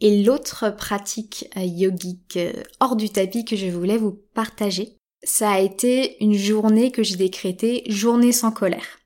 Et 0.00 0.22
l'autre 0.22 0.70
pratique 0.70 1.50
yogique 1.56 2.38
hors 2.78 2.94
du 2.94 3.10
tapis 3.10 3.44
que 3.44 3.56
je 3.56 3.66
voulais 3.66 3.96
vous 3.96 4.12
partager, 4.32 4.96
ça 5.24 5.50
a 5.50 5.58
été 5.58 6.22
une 6.22 6.34
journée 6.34 6.92
que 6.92 7.02
j'ai 7.02 7.16
décrétée 7.16 7.82
journée 7.90 8.30
sans 8.30 8.52
colère. 8.52 9.00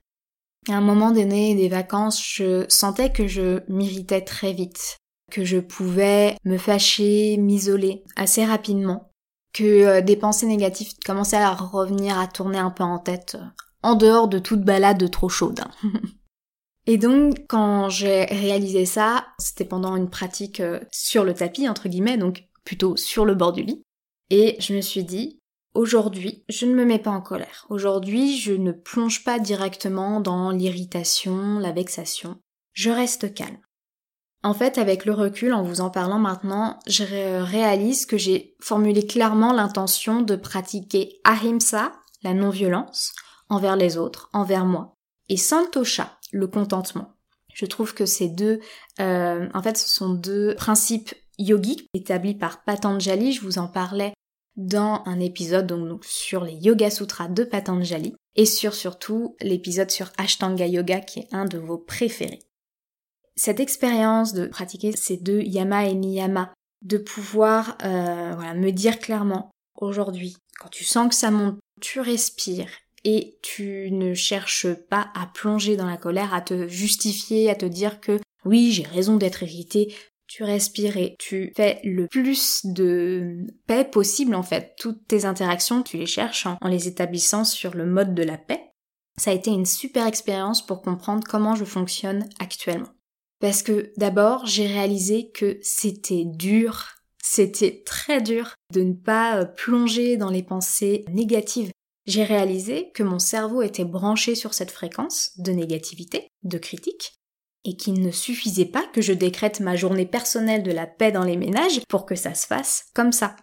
À 0.69 0.75
un 0.75 0.81
moment 0.81 1.11
donné 1.11 1.55
des 1.55 1.69
vacances, 1.69 2.23
je 2.25 2.65
sentais 2.69 3.11
que 3.11 3.27
je 3.27 3.61
m'irritais 3.69 4.21
très 4.21 4.53
vite, 4.53 4.99
que 5.31 5.45
je 5.45 5.59
pouvais 5.59 6.37
me 6.45 6.59
fâcher, 6.59 7.37
m'isoler 7.37 8.05
assez 8.17 8.45
rapidement, 8.45 9.11
que 9.53 10.01
des 10.01 10.17
pensées 10.17 10.47
négatives 10.47 10.93
commençaient 11.05 11.37
à 11.37 11.53
revenir 11.53 12.19
à 12.19 12.29
tourner 12.29 12.59
un 12.59 12.71
peu 12.71 12.85
en 12.85 12.99
tête 12.99 13.37
en 13.83 13.95
dehors 13.95 14.29
de 14.29 14.39
toute 14.39 14.63
balade 14.63 15.11
trop 15.11 15.29
chaude. 15.29 15.61
Et 16.87 16.99
donc, 16.99 17.47
quand 17.49 17.89
j'ai 17.89 18.25
réalisé 18.25 18.87
ça, 18.87 19.27
c'était 19.39 19.65
pendant 19.65 19.95
une 19.95 20.11
pratique 20.11 20.61
euh, 20.61 20.81
sur 20.91 21.25
le 21.25 21.33
tapis, 21.35 21.69
entre 21.69 21.89
guillemets, 21.89 22.19
donc 22.19 22.45
plutôt 22.65 22.97
sur 22.97 23.25
le 23.25 23.35
bord 23.35 23.53
du 23.53 23.63
lit. 23.63 23.83
Et 24.31 24.57
je 24.59 24.75
me 24.75 24.81
suis 24.81 25.05
dit, 25.05 25.39
aujourd'hui, 25.75 26.45
je 26.49 26.67
ne 26.67 26.75
me 26.75 26.85
mets 26.85 26.99
pas 26.99 27.11
en 27.11 27.21
colère. 27.21 27.67
Aujourd'hui, 27.69 28.39
je 28.39 28.53
ne 28.53 28.73
plonge 28.73 29.25
pas 29.25 29.39
directement 29.39 30.21
dans 30.21 30.51
l'irritation, 30.51 31.59
la 31.59 31.73
vexation. 31.73 32.39
Je 32.73 32.91
reste 32.91 33.35
calme. 33.35 33.59
En 34.45 34.55
fait, 34.55 34.77
avec 34.79 35.05
le 35.05 35.13
recul, 35.13 35.53
en 35.53 35.63
vous 35.63 35.81
en 35.81 35.91
parlant 35.91 36.19
maintenant, 36.19 36.81
je 36.89 37.05
réalise 37.05 38.07
que 38.07 38.19
j'ai 38.19 38.57
formulé 38.61 39.07
clairement 39.07 39.53
l'intention 39.53 40.21
de 40.21 40.35
pratiquer 40.35 41.21
ahimsa, 41.23 41.93
la 42.23 42.35
non-violence, 42.35 43.13
envers 43.49 43.77
les 43.77 43.99
autres, 43.99 44.31
envers 44.33 44.65
moi. 44.65 44.97
Et 45.29 45.37
santosha, 45.37 46.19
le 46.33 46.49
contentement. 46.49 47.15
Je 47.55 47.67
trouve 47.67 47.95
que 47.95 48.07
ces 48.07 48.29
deux, 48.29 48.61
euh, 49.01 49.49
en 49.55 49.63
fait, 49.63 49.77
ce 49.77 49.89
sont 49.89 50.15
deux 50.15 50.55
principes 50.57 51.15
yogiques 51.39 51.89
établis 51.95 52.35
par 52.35 52.65
Patanjali. 52.65 53.33
Je 53.33 53.43
vous 53.43 53.59
en 53.59 53.69
parlais 53.69 54.13
dans 54.57 55.03
un 55.07 55.21
épisode 55.21 55.67
donc, 55.67 56.05
sur 56.05 56.45
les 56.45 56.55
Yoga 56.55 56.91
Sutras 56.91 57.29
de 57.29 57.45
Patanjali 57.45 58.15
et 58.37 58.47
sur 58.47 58.75
surtout 58.75 59.37
l'épisode 59.41 59.91
sur 59.91 60.11
Ashtanga 60.19 60.67
Yoga 60.67 61.01
qui 61.01 61.21
est 61.21 61.29
un 61.33 61.45
de 61.45 61.59
vos 61.59 61.79
préférés. 61.79 62.43
Cette 63.35 63.61
expérience 63.61 64.35
de 64.35 64.47
pratiquer 64.47 64.93
ces 64.93 65.17
deux 65.17 65.41
yama 65.41 65.87
et 65.87 65.95
niyama, 65.95 66.53
de 66.83 66.99
pouvoir 66.99 67.79
euh, 67.85 68.55
me 68.55 68.71
dire 68.71 68.99
clairement 68.99 69.51
aujourd'hui, 69.77 70.37
quand 70.59 70.69
tu 70.69 70.85
sens 70.85 71.09
que 71.09 71.15
ça 71.15 71.31
monte, 71.31 71.59
tu 71.81 72.01
respires 72.01 72.71
et 73.05 73.39
tu 73.43 73.91
ne 73.91 74.15
cherches 74.15 74.73
pas 74.73 75.11
à 75.15 75.27
plonger 75.27 75.77
dans 75.77 75.87
la 75.87 75.97
colère, 75.97 76.35
à 76.35 76.41
te 76.41 76.69
justifier, 76.69 77.51
à 77.51 77.55
te 77.55 77.67
dire 77.67 78.01
que 78.01 78.21
oui, 78.45 78.73
j'ai 78.73 78.85
raison 78.85 79.17
d'être 79.17 79.43
irrité. 79.43 79.95
Tu 80.35 80.45
respires 80.45 80.97
et 80.97 81.15
tu 81.19 81.53
fais 81.55 81.79
le 81.85 82.07
plus 82.09 82.65
de 82.65 83.45
paix 83.67 83.85
possible 83.85 84.35
en 84.35 84.43
fait. 84.43 84.73
Toutes 84.79 85.07
tes 85.07 85.27
interactions, 85.27 85.83
tu 85.83 85.99
les 85.99 86.07
cherches 86.07 86.47
en, 86.47 86.69
les 86.69 86.89
établissant 86.89 87.45
sur 87.45 87.75
le 87.75 87.85
mode 87.85 88.15
de 88.15 88.23
la 88.23 88.39
paix. 88.39 88.63
Ça 89.19 89.31
a 89.31 89.35
été 89.35 89.51
une 89.51 89.67
super 89.67 90.07
expérience 90.07 90.65
pour 90.65 90.81
comprendre 90.81 91.23
comment 91.29 91.55
je 91.55 91.67
fonctionne 91.67 92.27
actuellement. 92.39 92.89
Parce 93.41 93.63
que 93.63 93.93
d'abord, 93.99 94.47
j'ai 94.47 94.67
réalisé 94.67 95.31
que 95.33 95.59
c'était 95.61 96.25
dur, 96.25 96.87
c'était 97.23 97.83
très 97.85 98.23
dur 98.23 98.55
de 98.73 98.81
ne 98.81 98.95
pas 98.95 99.45
plonger 99.45 100.17
dans 100.17 100.31
les 100.31 100.43
pensées 100.43 101.05
négatives 101.11 101.73
j'ai 102.05 102.25
réalisé 102.25 102.91
que 102.95 103.05
mon 103.05 103.21
cerveau 103.21 103.63
était 103.63 103.85
branché 103.85 104.35
sur 104.35 104.55
cette 104.55 104.73
fréquence 104.73 105.39
de 105.39 105.53
négativité, 105.53 106.29
de 106.43 106.59
critique, 106.59 107.15
et 107.65 107.77
qu'il 107.77 108.01
ne 108.01 108.11
suffisait 108.11 108.67
pas 108.67 108.85
que 108.93 109.01
je 109.01 109.13
décrète 109.13 109.61
ma 109.61 109.77
journée 109.77 110.07
personnelle 110.07 110.63
de 110.63 110.73
la 110.73 110.87
paix 110.87 111.13
dans 111.13 111.25
les 111.25 111.37
ménages 111.37 111.81
pour 111.89 112.07
que 112.07 112.15
ça 112.15 112.35
se 112.35 112.47
fasse 112.47 112.87
comme 112.95 113.13
ça. 113.13 113.37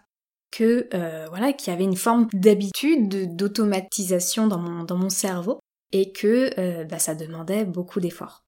Que 0.50 0.88
euh, 0.94 1.26
voilà, 1.28 1.52
qu'il 1.52 1.72
y 1.72 1.74
avait 1.74 1.84
une 1.84 1.96
forme 1.96 2.26
d'habitude, 2.32 3.36
d'automatisation 3.36 4.46
dans 4.46 4.58
mon, 4.58 4.84
dans 4.84 4.96
mon 4.96 5.10
cerveau, 5.10 5.60
et 5.92 6.12
que 6.12 6.50
euh, 6.58 6.84
bah, 6.84 6.98
ça 6.98 7.14
demandait 7.14 7.64
beaucoup 7.64 8.00
d'efforts. 8.00 8.42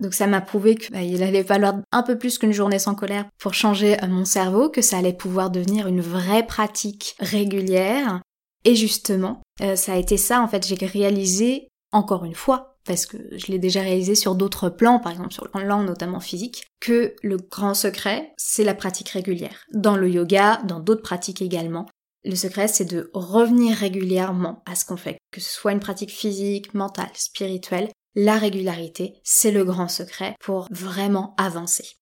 Donc 0.00 0.14
ça 0.14 0.26
m'a 0.26 0.40
prouvé 0.40 0.76
qu'il 0.76 0.92
bah, 0.92 0.98
allait 0.98 1.44
falloir 1.44 1.74
un 1.92 2.02
peu 2.02 2.16
plus 2.16 2.38
qu'une 2.38 2.52
journée 2.52 2.78
sans 2.78 2.94
colère 2.94 3.26
pour 3.38 3.54
changer 3.54 4.02
euh, 4.02 4.06
mon 4.06 4.24
cerveau, 4.24 4.70
que 4.70 4.82
ça 4.82 4.98
allait 4.98 5.12
pouvoir 5.12 5.50
devenir 5.50 5.86
une 5.86 6.00
vraie 6.00 6.46
pratique 6.46 7.16
régulière, 7.20 8.22
et 8.64 8.74
justement, 8.74 9.42
euh, 9.62 9.76
ça 9.76 9.94
a 9.94 9.96
été 9.96 10.16
ça, 10.16 10.42
en 10.42 10.48
fait, 10.48 10.66
j'ai 10.66 10.86
réalisé 10.86 11.68
encore 11.92 12.24
une 12.24 12.34
fois, 12.34 12.69
parce 12.90 13.06
que 13.06 13.18
je 13.38 13.52
l'ai 13.52 13.60
déjà 13.60 13.82
réalisé 13.82 14.16
sur 14.16 14.34
d'autres 14.34 14.68
plans, 14.68 14.98
par 14.98 15.12
exemple 15.12 15.32
sur 15.32 15.44
le 15.44 15.50
plan 15.52 15.84
notamment 15.84 16.18
physique, 16.18 16.66
que 16.80 17.14
le 17.22 17.36
grand 17.36 17.74
secret, 17.74 18.34
c'est 18.36 18.64
la 18.64 18.74
pratique 18.74 19.10
régulière. 19.10 19.64
Dans 19.72 19.96
le 19.96 20.10
yoga, 20.10 20.60
dans 20.64 20.80
d'autres 20.80 21.00
pratiques 21.00 21.40
également. 21.40 21.86
Le 22.24 22.34
secret, 22.34 22.66
c'est 22.66 22.86
de 22.86 23.08
revenir 23.14 23.76
régulièrement 23.76 24.64
à 24.66 24.74
ce 24.74 24.84
qu'on 24.84 24.96
fait, 24.96 25.18
que 25.30 25.40
ce 25.40 25.48
soit 25.48 25.70
une 25.70 25.78
pratique 25.78 26.10
physique, 26.10 26.74
mentale, 26.74 27.12
spirituelle. 27.14 27.90
La 28.16 28.38
régularité, 28.38 29.14
c'est 29.22 29.52
le 29.52 29.64
grand 29.64 29.86
secret 29.86 30.34
pour 30.40 30.66
vraiment 30.72 31.36
avancer. 31.38 31.92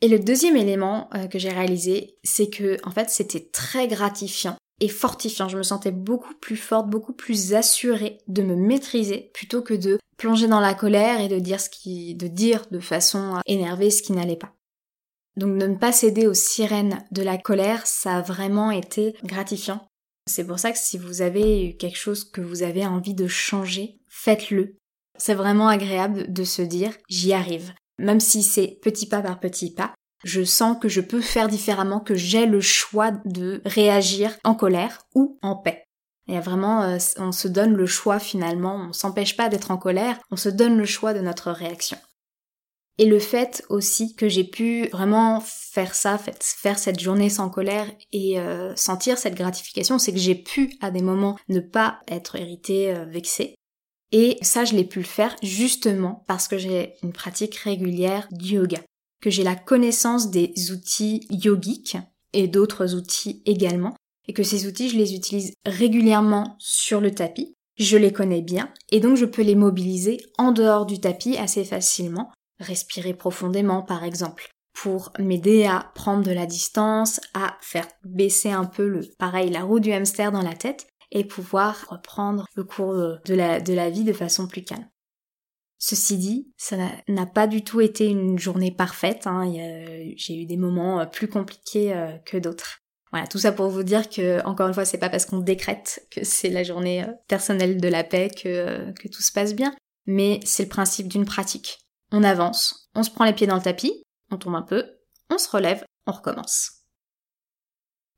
Et 0.00 0.06
le 0.06 0.20
deuxième 0.20 0.56
élément 0.56 1.10
euh, 1.16 1.26
que 1.26 1.40
j'ai 1.40 1.50
réalisé, 1.50 2.14
c'est 2.22 2.50
que 2.50 2.76
en 2.84 2.92
fait 2.92 3.10
c'était 3.10 3.48
très 3.52 3.88
gratifiant 3.88 4.56
et 4.80 4.88
fortifiant. 4.88 5.48
Je 5.48 5.58
me 5.58 5.62
sentais 5.62 5.92
beaucoup 5.92 6.34
plus 6.34 6.56
forte, 6.56 6.88
beaucoup 6.88 7.12
plus 7.12 7.54
assurée 7.54 8.18
de 8.28 8.42
me 8.42 8.56
maîtriser 8.56 9.30
plutôt 9.34 9.62
que 9.62 9.74
de 9.74 9.98
plonger 10.16 10.48
dans 10.48 10.60
la 10.60 10.74
colère 10.74 11.20
et 11.20 11.28
de 11.28 11.38
dire 11.38 11.60
ce 11.60 11.70
qui, 11.70 12.14
de 12.14 12.26
dire 12.26 12.66
de 12.70 12.80
façon 12.80 13.40
énervée 13.46 13.90
ce 13.90 14.02
qui 14.02 14.12
n'allait 14.12 14.36
pas. 14.36 14.54
Donc 15.36 15.56
ne 15.56 15.74
pas 15.76 15.92
céder 15.92 16.26
aux 16.26 16.34
sirènes 16.34 17.04
de 17.12 17.22
la 17.22 17.38
colère, 17.38 17.86
ça 17.86 18.16
a 18.16 18.22
vraiment 18.22 18.70
été 18.70 19.14
gratifiant. 19.24 19.86
C'est 20.26 20.46
pour 20.46 20.58
ça 20.58 20.72
que 20.72 20.78
si 20.78 20.98
vous 20.98 21.22
avez 21.22 21.76
quelque 21.78 21.96
chose 21.96 22.24
que 22.24 22.40
vous 22.40 22.62
avez 22.62 22.84
envie 22.84 23.14
de 23.14 23.26
changer, 23.26 24.00
faites-le. 24.08 24.76
C'est 25.18 25.34
vraiment 25.34 25.68
agréable 25.68 26.32
de 26.32 26.44
se 26.44 26.62
dire 26.62 26.92
j'y 27.08 27.32
arrive. 27.32 27.72
Même 27.98 28.20
si 28.20 28.42
c'est 28.42 28.78
petit 28.82 29.06
pas 29.06 29.22
par 29.22 29.40
petit 29.40 29.72
pas, 29.72 29.94
je 30.24 30.44
sens 30.44 30.76
que 30.80 30.88
je 30.88 31.00
peux 31.00 31.20
faire 31.20 31.48
différemment, 31.48 32.00
que 32.00 32.14
j'ai 32.14 32.46
le 32.46 32.60
choix 32.60 33.12
de 33.24 33.62
réagir 33.64 34.36
en 34.44 34.54
colère 34.54 35.06
ou 35.14 35.38
en 35.42 35.56
paix. 35.56 35.84
Il 36.26 36.34
y 36.34 36.36
a 36.36 36.40
vraiment, 36.40 36.82
euh, 36.82 36.98
on 37.16 37.32
se 37.32 37.48
donne 37.48 37.74
le 37.74 37.86
choix 37.86 38.18
finalement, 38.18 38.88
on 38.88 38.92
s'empêche 38.92 39.36
pas 39.36 39.48
d'être 39.48 39.70
en 39.70 39.78
colère, 39.78 40.18
on 40.30 40.36
se 40.36 40.48
donne 40.48 40.76
le 40.76 40.84
choix 40.84 41.12
de 41.12 41.20
notre 41.20 41.50
réaction. 41.50 41.98
Et 42.98 43.06
le 43.06 43.18
fait 43.18 43.64
aussi 43.70 44.14
que 44.14 44.28
j'ai 44.28 44.44
pu 44.44 44.88
vraiment 44.88 45.40
faire 45.40 45.94
ça, 45.94 46.18
faire 46.40 46.78
cette 46.78 47.00
journée 47.00 47.30
sans 47.30 47.48
colère 47.48 47.90
et 48.12 48.38
euh, 48.38 48.76
sentir 48.76 49.16
cette 49.16 49.34
gratification, 49.34 49.98
c'est 49.98 50.12
que 50.12 50.18
j'ai 50.18 50.34
pu 50.34 50.76
à 50.82 50.90
des 50.90 51.00
moments 51.00 51.38
ne 51.48 51.60
pas 51.60 52.00
être 52.08 52.36
irritée, 52.36 52.94
euh, 52.94 53.06
vexée. 53.06 53.54
Et 54.12 54.38
ça, 54.42 54.64
je 54.64 54.74
l'ai 54.74 54.84
pu 54.84 54.98
le 54.98 55.06
faire 55.06 55.34
justement 55.42 56.24
parce 56.26 56.46
que 56.46 56.58
j'ai 56.58 56.94
une 57.02 57.12
pratique 57.12 57.56
régulière 57.56 58.28
du 58.32 58.56
yoga 58.56 58.80
que 59.20 59.30
j'ai 59.30 59.44
la 59.44 59.56
connaissance 59.56 60.30
des 60.30 60.52
outils 60.72 61.26
yogiques 61.30 61.98
et 62.32 62.48
d'autres 62.48 62.94
outils 62.94 63.42
également, 63.44 63.94
et 64.26 64.32
que 64.32 64.42
ces 64.42 64.66
outils, 64.66 64.88
je 64.88 64.96
les 64.96 65.14
utilise 65.14 65.54
régulièrement 65.66 66.56
sur 66.58 67.00
le 67.00 67.10
tapis. 67.10 67.54
Je 67.76 67.96
les 67.96 68.12
connais 68.12 68.42
bien 68.42 68.72
et 68.90 69.00
donc 69.00 69.16
je 69.16 69.24
peux 69.24 69.42
les 69.42 69.54
mobiliser 69.54 70.18
en 70.36 70.52
dehors 70.52 70.84
du 70.84 71.00
tapis 71.00 71.38
assez 71.38 71.64
facilement. 71.64 72.30
Respirer 72.58 73.14
profondément 73.14 73.82
par 73.82 74.04
exemple 74.04 74.50
pour 74.74 75.12
m'aider 75.18 75.64
à 75.64 75.90
prendre 75.94 76.22
de 76.22 76.30
la 76.30 76.44
distance, 76.44 77.20
à 77.32 77.56
faire 77.62 77.88
baisser 78.04 78.50
un 78.50 78.66
peu 78.66 78.86
le, 78.86 79.00
pareil, 79.18 79.50
la 79.50 79.62
roue 79.62 79.80
du 79.80 79.92
hamster 79.92 80.30
dans 80.30 80.42
la 80.42 80.52
tête 80.52 80.86
et 81.10 81.24
pouvoir 81.24 81.86
reprendre 81.88 82.46
le 82.54 82.64
cours 82.64 82.94
de 82.94 83.34
la, 83.34 83.60
de 83.60 83.72
la 83.72 83.90
vie 83.90 84.04
de 84.04 84.12
façon 84.12 84.46
plus 84.46 84.62
calme. 84.62 84.86
Ceci 85.82 86.18
dit, 86.18 86.52
ça 86.58 86.76
n'a 87.08 87.24
pas 87.24 87.46
du 87.46 87.64
tout 87.64 87.80
été 87.80 88.06
une 88.06 88.38
journée 88.38 88.70
parfaite. 88.70 89.26
Hein. 89.26 89.50
J'ai 90.14 90.42
eu 90.42 90.44
des 90.44 90.58
moments 90.58 91.00
euh, 91.00 91.06
plus 91.06 91.26
compliqués 91.26 91.94
euh, 91.94 92.18
que 92.26 92.36
d'autres. 92.36 92.80
Voilà, 93.12 93.26
tout 93.26 93.38
ça 93.38 93.50
pour 93.50 93.70
vous 93.70 93.82
dire 93.82 94.10
que, 94.10 94.44
encore 94.44 94.68
une 94.68 94.74
fois, 94.74 94.84
c'est 94.84 94.98
pas 94.98 95.08
parce 95.08 95.24
qu'on 95.24 95.38
décrète 95.38 96.06
que 96.10 96.22
c'est 96.22 96.50
la 96.50 96.64
journée 96.64 97.04
euh, 97.04 97.12
personnelle 97.28 97.80
de 97.80 97.88
la 97.88 98.04
paix 98.04 98.28
que, 98.28 98.92
que 98.92 99.08
tout 99.08 99.22
se 99.22 99.32
passe 99.32 99.54
bien, 99.54 99.74
mais 100.04 100.40
c'est 100.44 100.64
le 100.64 100.68
principe 100.68 101.08
d'une 101.08 101.24
pratique. 101.24 101.78
On 102.12 102.24
avance, 102.24 102.90
on 102.94 103.02
se 103.02 103.10
prend 103.10 103.24
les 103.24 103.32
pieds 103.32 103.46
dans 103.46 103.56
le 103.56 103.62
tapis, 103.62 104.02
on 104.30 104.36
tombe 104.36 104.56
un 104.56 104.62
peu, 104.62 104.84
on 105.30 105.38
se 105.38 105.48
relève, 105.48 105.82
on 106.06 106.12
recommence. 106.12 106.72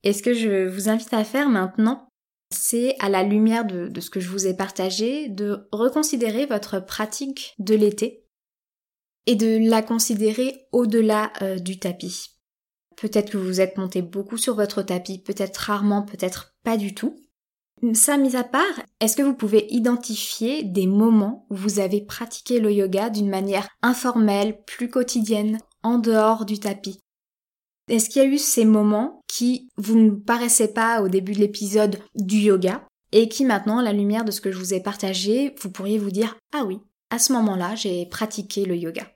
Et 0.02 0.12
ce 0.12 0.22
que 0.24 0.34
je 0.34 0.66
vous 0.66 0.88
invite 0.88 1.14
à 1.14 1.22
faire 1.22 1.48
maintenant, 1.48 2.08
c'est 2.52 2.96
à 3.00 3.08
la 3.08 3.22
lumière 3.22 3.64
de, 3.64 4.00
ce 4.00 4.10
que 4.10 4.20
je 4.20 4.28
vous 4.28 4.46
ai 4.46 4.54
partagé, 4.54 5.28
de 5.28 5.68
reconsidérer 5.72 6.46
votre 6.46 6.84
pratique 6.84 7.54
de 7.58 7.74
l'été 7.74 8.26
et 9.26 9.36
de 9.36 9.68
la 9.68 9.82
considérer 9.82 10.66
au-delà 10.72 11.32
euh, 11.42 11.58
du 11.58 11.78
tapis. 11.78 12.30
Peut-être 12.96 13.30
que 13.30 13.38
vous 13.38 13.60
êtes 13.60 13.78
monté 13.78 14.02
beaucoup 14.02 14.36
sur 14.36 14.54
votre 14.54 14.82
tapis, 14.82 15.18
peut-être 15.18 15.56
rarement, 15.56 16.02
peut-être 16.02 16.54
pas 16.62 16.76
du 16.76 16.94
tout. 16.94 17.16
Ça 17.94 18.16
mis 18.16 18.36
à 18.36 18.44
part, 18.44 18.62
est-ce 19.00 19.16
que 19.16 19.22
vous 19.22 19.34
pouvez 19.34 19.66
identifier 19.72 20.62
des 20.62 20.86
moments 20.86 21.46
où 21.50 21.56
vous 21.56 21.80
avez 21.80 22.00
pratiqué 22.00 22.60
le 22.60 22.72
yoga 22.72 23.10
d'une 23.10 23.28
manière 23.28 23.68
informelle, 23.82 24.62
plus 24.64 24.88
quotidienne, 24.88 25.58
en 25.82 25.98
dehors 25.98 26.44
du 26.44 26.60
tapis? 26.60 27.00
Est-ce 27.88 28.08
qu'il 28.08 28.22
y 28.22 28.24
a 28.24 28.28
eu 28.28 28.38
ces 28.38 28.64
moments 28.64 29.22
qui 29.28 29.68
vous 29.76 29.98
ne 29.98 30.10
paraissaient 30.10 30.72
pas 30.72 31.02
au 31.02 31.08
début 31.08 31.32
de 31.32 31.40
l'épisode 31.40 31.98
du 32.14 32.38
yoga 32.38 32.86
et 33.12 33.28
qui 33.28 33.44
maintenant, 33.44 33.78
à 33.78 33.82
la 33.82 33.92
lumière 33.92 34.24
de 34.24 34.30
ce 34.30 34.40
que 34.40 34.50
je 34.50 34.58
vous 34.58 34.72
ai 34.72 34.80
partagé, 34.80 35.54
vous 35.60 35.70
pourriez 35.70 35.98
vous 35.98 36.10
dire 36.10 36.36
ah 36.52 36.64
oui, 36.64 36.78
à 37.10 37.18
ce 37.18 37.32
moment-là, 37.34 37.74
j'ai 37.74 38.06
pratiqué 38.06 38.64
le 38.64 38.76
yoga. 38.76 39.06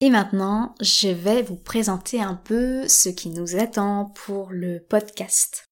Et 0.00 0.10
maintenant, 0.10 0.74
je 0.80 1.08
vais 1.08 1.42
vous 1.42 1.56
présenter 1.56 2.20
un 2.20 2.34
peu 2.34 2.88
ce 2.88 3.08
qui 3.08 3.30
nous 3.30 3.56
attend 3.56 4.06
pour 4.24 4.50
le 4.50 4.80
podcast. 4.80 5.68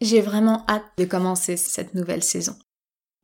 J'ai 0.00 0.22
vraiment 0.22 0.64
hâte 0.68 0.86
de 0.96 1.04
commencer 1.04 1.56
cette 1.56 1.94
nouvelle 1.94 2.22
saison. 2.22 2.56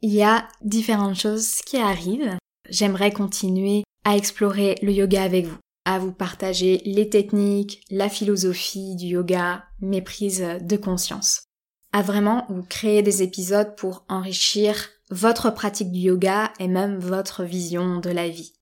Il 0.02 0.12
y 0.12 0.22
a 0.22 0.46
différentes 0.62 1.18
choses 1.18 1.62
qui 1.62 1.78
arrivent 1.78 2.36
j'aimerais 2.68 3.12
continuer 3.12 3.84
à 4.04 4.16
explorer 4.16 4.76
le 4.82 4.92
yoga 4.92 5.22
avec 5.22 5.46
vous, 5.46 5.58
à 5.84 5.98
vous 5.98 6.12
partager 6.12 6.80
les 6.84 7.08
techniques, 7.08 7.82
la 7.90 8.08
philosophie 8.08 8.96
du 8.96 9.06
yoga, 9.06 9.64
mes 9.80 10.02
prises 10.02 10.44
de 10.60 10.76
conscience, 10.76 11.44
à 11.92 12.02
vraiment 12.02 12.46
vous 12.48 12.62
créer 12.62 13.02
des 13.02 13.22
épisodes 13.22 13.74
pour 13.76 14.04
enrichir 14.08 14.88
votre 15.10 15.50
pratique 15.50 15.90
du 15.90 16.00
yoga 16.00 16.52
et 16.58 16.68
même 16.68 16.98
votre 16.98 17.44
vision 17.44 18.00
de 18.00 18.10
la 18.10 18.28
vie. 18.28 18.52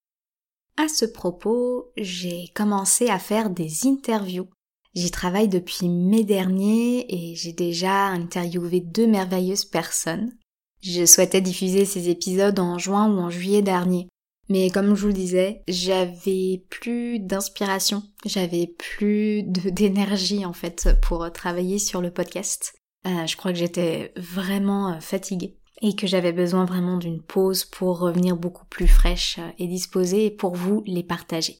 À 0.77 0.89
ce 0.89 1.05
propos, 1.05 1.91
j'ai 1.97 2.49
commencé 2.55 3.09
à 3.09 3.19
faire 3.19 3.51
des 3.51 3.87
interviews. 3.87 4.49
J'y 4.95 5.11
travaille 5.11 5.49
depuis 5.49 5.89
mai 5.89 6.23
dernier 6.23 7.07
et 7.09 7.35
j'ai 7.35 7.53
déjà 7.53 8.07
interviewé 8.07 8.81
deux 8.81 9.07
merveilleuses 9.07 9.65
personnes. 9.65 10.33
Je 10.83 11.05
souhaitais 11.05 11.41
diffuser 11.41 11.85
ces 11.85 12.09
épisodes 12.09 12.59
en 12.59 12.79
juin 12.79 13.11
ou 13.11 13.19
en 13.19 13.31
juillet 13.31 13.63
dernier. 13.63 14.09
Mais 14.49 14.71
comme 14.71 14.95
je 14.95 15.01
vous 15.01 15.09
le 15.09 15.13
disais, 15.13 15.63
j'avais 15.67 16.65
plus 16.71 17.19
d'inspiration, 17.19 18.05
j'avais 18.25 18.69
plus 18.79 19.43
d'énergie 19.45 20.45
en 20.45 20.53
fait 20.53 20.91
pour 21.03 21.31
travailler 21.33 21.79
sur 21.79 22.01
le 22.01 22.13
podcast. 22.13 22.75
Euh, 23.07 23.27
je 23.27 23.37
crois 23.37 23.53
que 23.53 23.59
j'étais 23.59 24.13
vraiment 24.17 24.93
euh, 24.93 25.01
fatiguée 25.01 25.59
et 25.83 25.95
que 25.95 26.07
j'avais 26.07 26.33
besoin 26.33 26.65
vraiment 26.65 26.97
d'une 26.97 27.23
pause 27.23 27.65
pour 27.65 27.99
revenir 27.99 28.37
beaucoup 28.37 28.67
plus 28.67 28.89
fraîche 28.89 29.39
euh, 29.39 29.51
et 29.59 29.69
disposée 29.69 30.31
pour 30.31 30.55
vous 30.55 30.83
les 30.87 31.05
partager. 31.05 31.59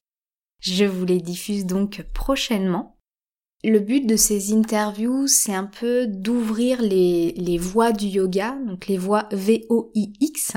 Je 0.59 0.85
vous 0.85 1.05
les 1.05 1.21
diffuse 1.21 1.65
donc 1.65 2.03
prochainement 2.13 2.96
le 3.63 3.79
but 3.79 4.05
de 4.05 4.15
ces 4.15 4.53
interviews, 4.53 5.27
c'est 5.27 5.53
un 5.53 5.65
peu 5.65 6.05
d'ouvrir 6.07 6.81
les, 6.81 7.57
voies 7.57 7.91
du 7.91 8.05
yoga, 8.05 8.55
donc 8.67 8.87
les 8.87 8.97
voies 8.97 9.27
VOIX, 9.31 10.53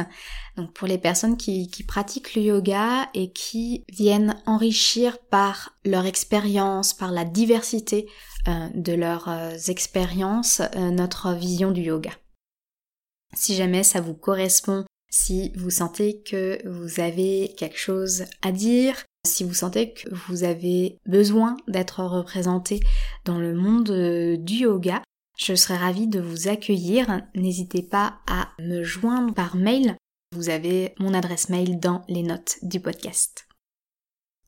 donc 0.57 0.73
pour 0.75 0.87
les 0.87 0.99
personnes 0.99 1.37
qui, 1.37 1.71
qui 1.71 1.83
pratiquent 1.83 2.35
le 2.35 2.43
yoga 2.43 3.09
et 3.15 3.33
qui 3.33 3.85
viennent 3.91 4.37
enrichir 4.47 5.19
par 5.19 5.77
leur 5.85 6.05
expérience, 6.05 6.93
par 6.93 7.11
la 7.11 7.25
diversité 7.25 8.07
euh, 8.49 8.69
de 8.75 8.93
leurs 8.93 9.29
euh, 9.29 9.57
expériences, 9.69 10.61
euh, 10.77 10.91
notre 10.91 11.35
vision 11.35 11.73
du 11.73 11.83
yoga. 11.83 12.13
Si 13.35 13.55
jamais 13.55 13.83
ça 13.83 14.01
vous 14.01 14.15
correspond, 14.15 14.85
si 15.11 15.53
vous 15.57 15.71
sentez 15.71 16.23
que 16.23 16.59
vous 16.69 17.01
avez 17.01 17.55
quelque 17.57 17.79
chose 17.79 18.25
à 18.43 18.53
dire, 18.53 19.05
si 19.41 19.45
vous 19.45 19.55
sentez 19.55 19.93
que 19.93 20.09
vous 20.29 20.45
avez 20.45 20.99
besoin 21.07 21.57
d'être 21.69 22.05
représenté 22.05 22.81
dans 23.25 23.39
le 23.39 23.55
monde 23.55 23.91
euh, 23.91 24.37
du 24.37 24.55
yoga, 24.55 25.03
je 25.39 25.55
serais 25.55 25.77
ravie 25.77 26.09
de 26.09 26.21
vous 26.21 26.49
accueillir. 26.49 27.23
N'hésitez 27.35 27.83
pas 27.83 28.19
à 28.27 28.51
me 28.59 28.83
joindre 28.83 29.33
par 29.33 29.57
mail. 29.57 29.97
Vous 30.37 30.49
avez 30.51 30.95
mon 30.99 31.15
adresse 31.15 31.49
mail 31.49 31.81
dans 31.81 32.03
les 32.09 32.23
notes 32.23 32.59
du 32.63 32.81
podcast. 32.81 33.47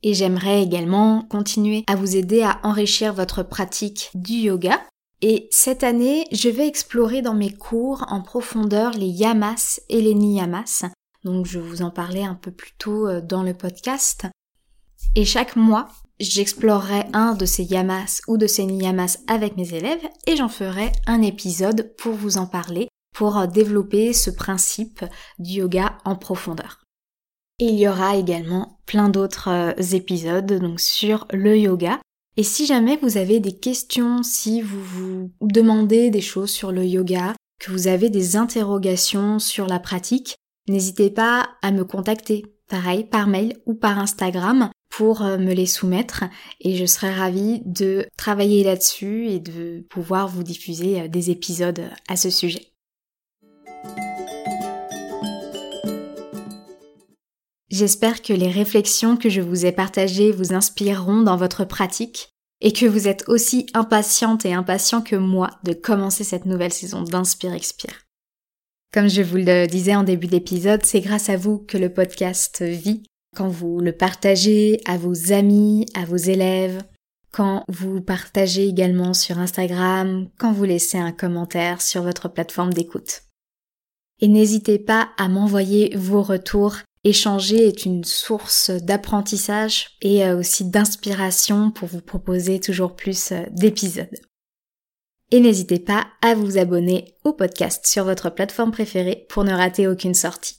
Et 0.02 0.14
j'aimerais 0.14 0.62
également 0.62 1.22
continuer 1.22 1.84
à 1.86 1.96
vous 1.96 2.16
aider 2.16 2.42
à 2.42 2.60
enrichir 2.62 3.14
votre 3.14 3.42
pratique 3.42 4.10
du 4.14 4.34
yoga. 4.34 4.82
Et 5.22 5.48
cette 5.50 5.84
année, 5.84 6.26
je 6.32 6.48
vais 6.48 6.66
explorer 6.66 7.22
dans 7.22 7.34
mes 7.34 7.52
cours 7.52 8.04
en 8.08 8.20
profondeur 8.20 8.90
les 8.92 9.06
yamas 9.06 9.80
et 9.88 10.00
les 10.00 10.14
niyamas. 10.14 10.84
Donc 11.24 11.46
je 11.46 11.60
vous 11.60 11.82
en 11.82 11.90
parlais 11.90 12.24
un 12.24 12.34
peu 12.34 12.50
plus 12.50 12.72
tôt 12.78 13.06
euh, 13.06 13.20
dans 13.20 13.44
le 13.44 13.54
podcast. 13.54 14.26
Et 15.14 15.26
chaque 15.26 15.56
mois, 15.56 15.88
j'explorerai 16.20 17.04
un 17.12 17.34
de 17.34 17.44
ces 17.44 17.64
yamas 17.64 18.22
ou 18.28 18.38
de 18.38 18.46
ces 18.46 18.64
niyamas 18.64 19.18
avec 19.26 19.58
mes 19.58 19.74
élèves 19.74 20.08
et 20.26 20.36
j'en 20.36 20.48
ferai 20.48 20.90
un 21.06 21.20
épisode 21.20 21.94
pour 21.98 22.14
vous 22.14 22.38
en 22.38 22.46
parler, 22.46 22.88
pour 23.14 23.46
développer 23.46 24.14
ce 24.14 24.30
principe 24.30 25.04
du 25.38 25.58
yoga 25.58 25.98
en 26.06 26.16
profondeur. 26.16 26.82
Et 27.58 27.66
il 27.66 27.78
y 27.78 27.86
aura 27.86 28.16
également 28.16 28.78
plein 28.86 29.10
d'autres 29.10 29.48
euh, 29.48 29.72
épisodes 29.92 30.50
donc 30.50 30.80
sur 30.80 31.26
le 31.30 31.58
yoga. 31.58 32.00
Et 32.38 32.42
si 32.42 32.64
jamais 32.64 32.96
vous 32.96 33.18
avez 33.18 33.38
des 33.38 33.58
questions, 33.58 34.22
si 34.22 34.62
vous 34.62 34.82
vous 34.82 35.30
demandez 35.42 36.08
des 36.08 36.22
choses 36.22 36.50
sur 36.50 36.72
le 36.72 36.86
yoga, 36.86 37.34
que 37.60 37.70
vous 37.70 37.86
avez 37.86 38.08
des 38.08 38.36
interrogations 38.36 39.38
sur 39.38 39.66
la 39.66 39.78
pratique, 39.78 40.36
n'hésitez 40.68 41.10
pas 41.10 41.50
à 41.60 41.70
me 41.70 41.84
contacter, 41.84 42.46
par 43.10 43.26
mail 43.26 43.56
ou 43.66 43.74
par 43.74 43.98
Instagram 43.98 44.70
pour 44.88 45.22
euh, 45.22 45.38
me 45.38 45.52
les 45.52 45.66
soumettre 45.66 46.24
et 46.60 46.76
je 46.76 46.84
serai 46.84 47.12
ravie 47.12 47.62
de 47.64 48.06
travailler 48.16 48.64
là-dessus 48.64 49.28
et 49.28 49.40
de 49.40 49.84
pouvoir 49.88 50.28
vous 50.28 50.42
diffuser 50.42 51.00
euh, 51.00 51.08
des 51.08 51.30
épisodes 51.30 51.82
à 52.08 52.16
ce 52.16 52.30
sujet. 52.30 52.68
J'espère 57.70 58.20
que 58.20 58.34
les 58.34 58.50
réflexions 58.50 59.16
que 59.16 59.30
je 59.30 59.40
vous 59.40 59.64
ai 59.64 59.72
partagées 59.72 60.30
vous 60.30 60.52
inspireront 60.52 61.22
dans 61.22 61.36
votre 61.36 61.64
pratique 61.64 62.28
et 62.60 62.72
que 62.72 62.86
vous 62.86 63.08
êtes 63.08 63.24
aussi 63.28 63.66
impatiente 63.72 64.44
et 64.44 64.52
impatient 64.52 65.00
que 65.00 65.16
moi 65.16 65.50
de 65.64 65.72
commencer 65.72 66.22
cette 66.22 66.44
nouvelle 66.44 66.72
saison 66.72 67.02
d'Inspire 67.02 67.54
Expire. 67.54 68.02
Comme 68.92 69.08
je 69.08 69.22
vous 69.22 69.38
le 69.38 69.66
disais 69.66 69.94
en 69.94 70.02
début 70.02 70.26
d'épisode, 70.26 70.84
c'est 70.84 71.00
grâce 71.00 71.30
à 71.30 71.38
vous 71.38 71.58
que 71.58 71.78
le 71.78 71.90
podcast 71.90 72.62
vit 72.62 73.02
quand 73.34 73.48
vous 73.48 73.80
le 73.80 73.92
partagez 73.92 74.82
à 74.84 74.98
vos 74.98 75.32
amis, 75.32 75.86
à 75.94 76.04
vos 76.04 76.18
élèves, 76.18 76.82
quand 77.32 77.64
vous 77.68 78.02
partagez 78.02 78.68
également 78.68 79.14
sur 79.14 79.38
Instagram, 79.38 80.28
quand 80.38 80.52
vous 80.52 80.64
laissez 80.64 80.98
un 80.98 81.12
commentaire 81.12 81.80
sur 81.80 82.02
votre 82.02 82.28
plateforme 82.28 82.74
d'écoute. 82.74 83.22
Et 84.20 84.28
n'hésitez 84.28 84.78
pas 84.78 85.08
à 85.16 85.28
m'envoyer 85.28 85.96
vos 85.96 86.22
retours. 86.22 86.76
Échanger 87.02 87.66
est 87.66 87.86
une 87.86 88.04
source 88.04 88.70
d'apprentissage 88.70 89.96
et 90.02 90.24
euh, 90.24 90.38
aussi 90.38 90.66
d'inspiration 90.66 91.70
pour 91.70 91.88
vous 91.88 92.02
proposer 92.02 92.60
toujours 92.60 92.94
plus 92.94 93.32
euh, 93.32 93.42
d'épisodes. 93.50 94.20
Et 95.32 95.40
n'hésitez 95.40 95.78
pas 95.78 96.06
à 96.20 96.34
vous 96.34 96.58
abonner 96.58 97.16
au 97.24 97.32
podcast 97.32 97.86
sur 97.86 98.04
votre 98.04 98.28
plateforme 98.28 98.70
préférée 98.70 99.26
pour 99.30 99.44
ne 99.44 99.52
rater 99.52 99.88
aucune 99.88 100.14
sortie. 100.14 100.58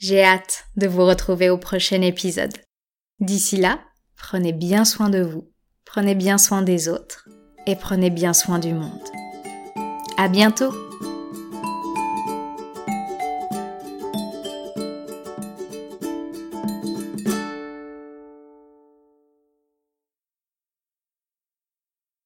J'ai 0.00 0.24
hâte 0.24 0.64
de 0.76 0.88
vous 0.88 1.06
retrouver 1.06 1.48
au 1.48 1.58
prochain 1.58 2.02
épisode. 2.02 2.52
D'ici 3.20 3.56
là, 3.56 3.78
prenez 4.16 4.52
bien 4.52 4.84
soin 4.84 5.10
de 5.10 5.22
vous, 5.22 5.48
prenez 5.84 6.16
bien 6.16 6.38
soin 6.38 6.62
des 6.62 6.88
autres 6.88 7.28
et 7.68 7.76
prenez 7.76 8.10
bien 8.10 8.32
soin 8.32 8.58
du 8.58 8.74
monde. 8.74 9.08
À 10.18 10.28
bientôt! 10.28 10.91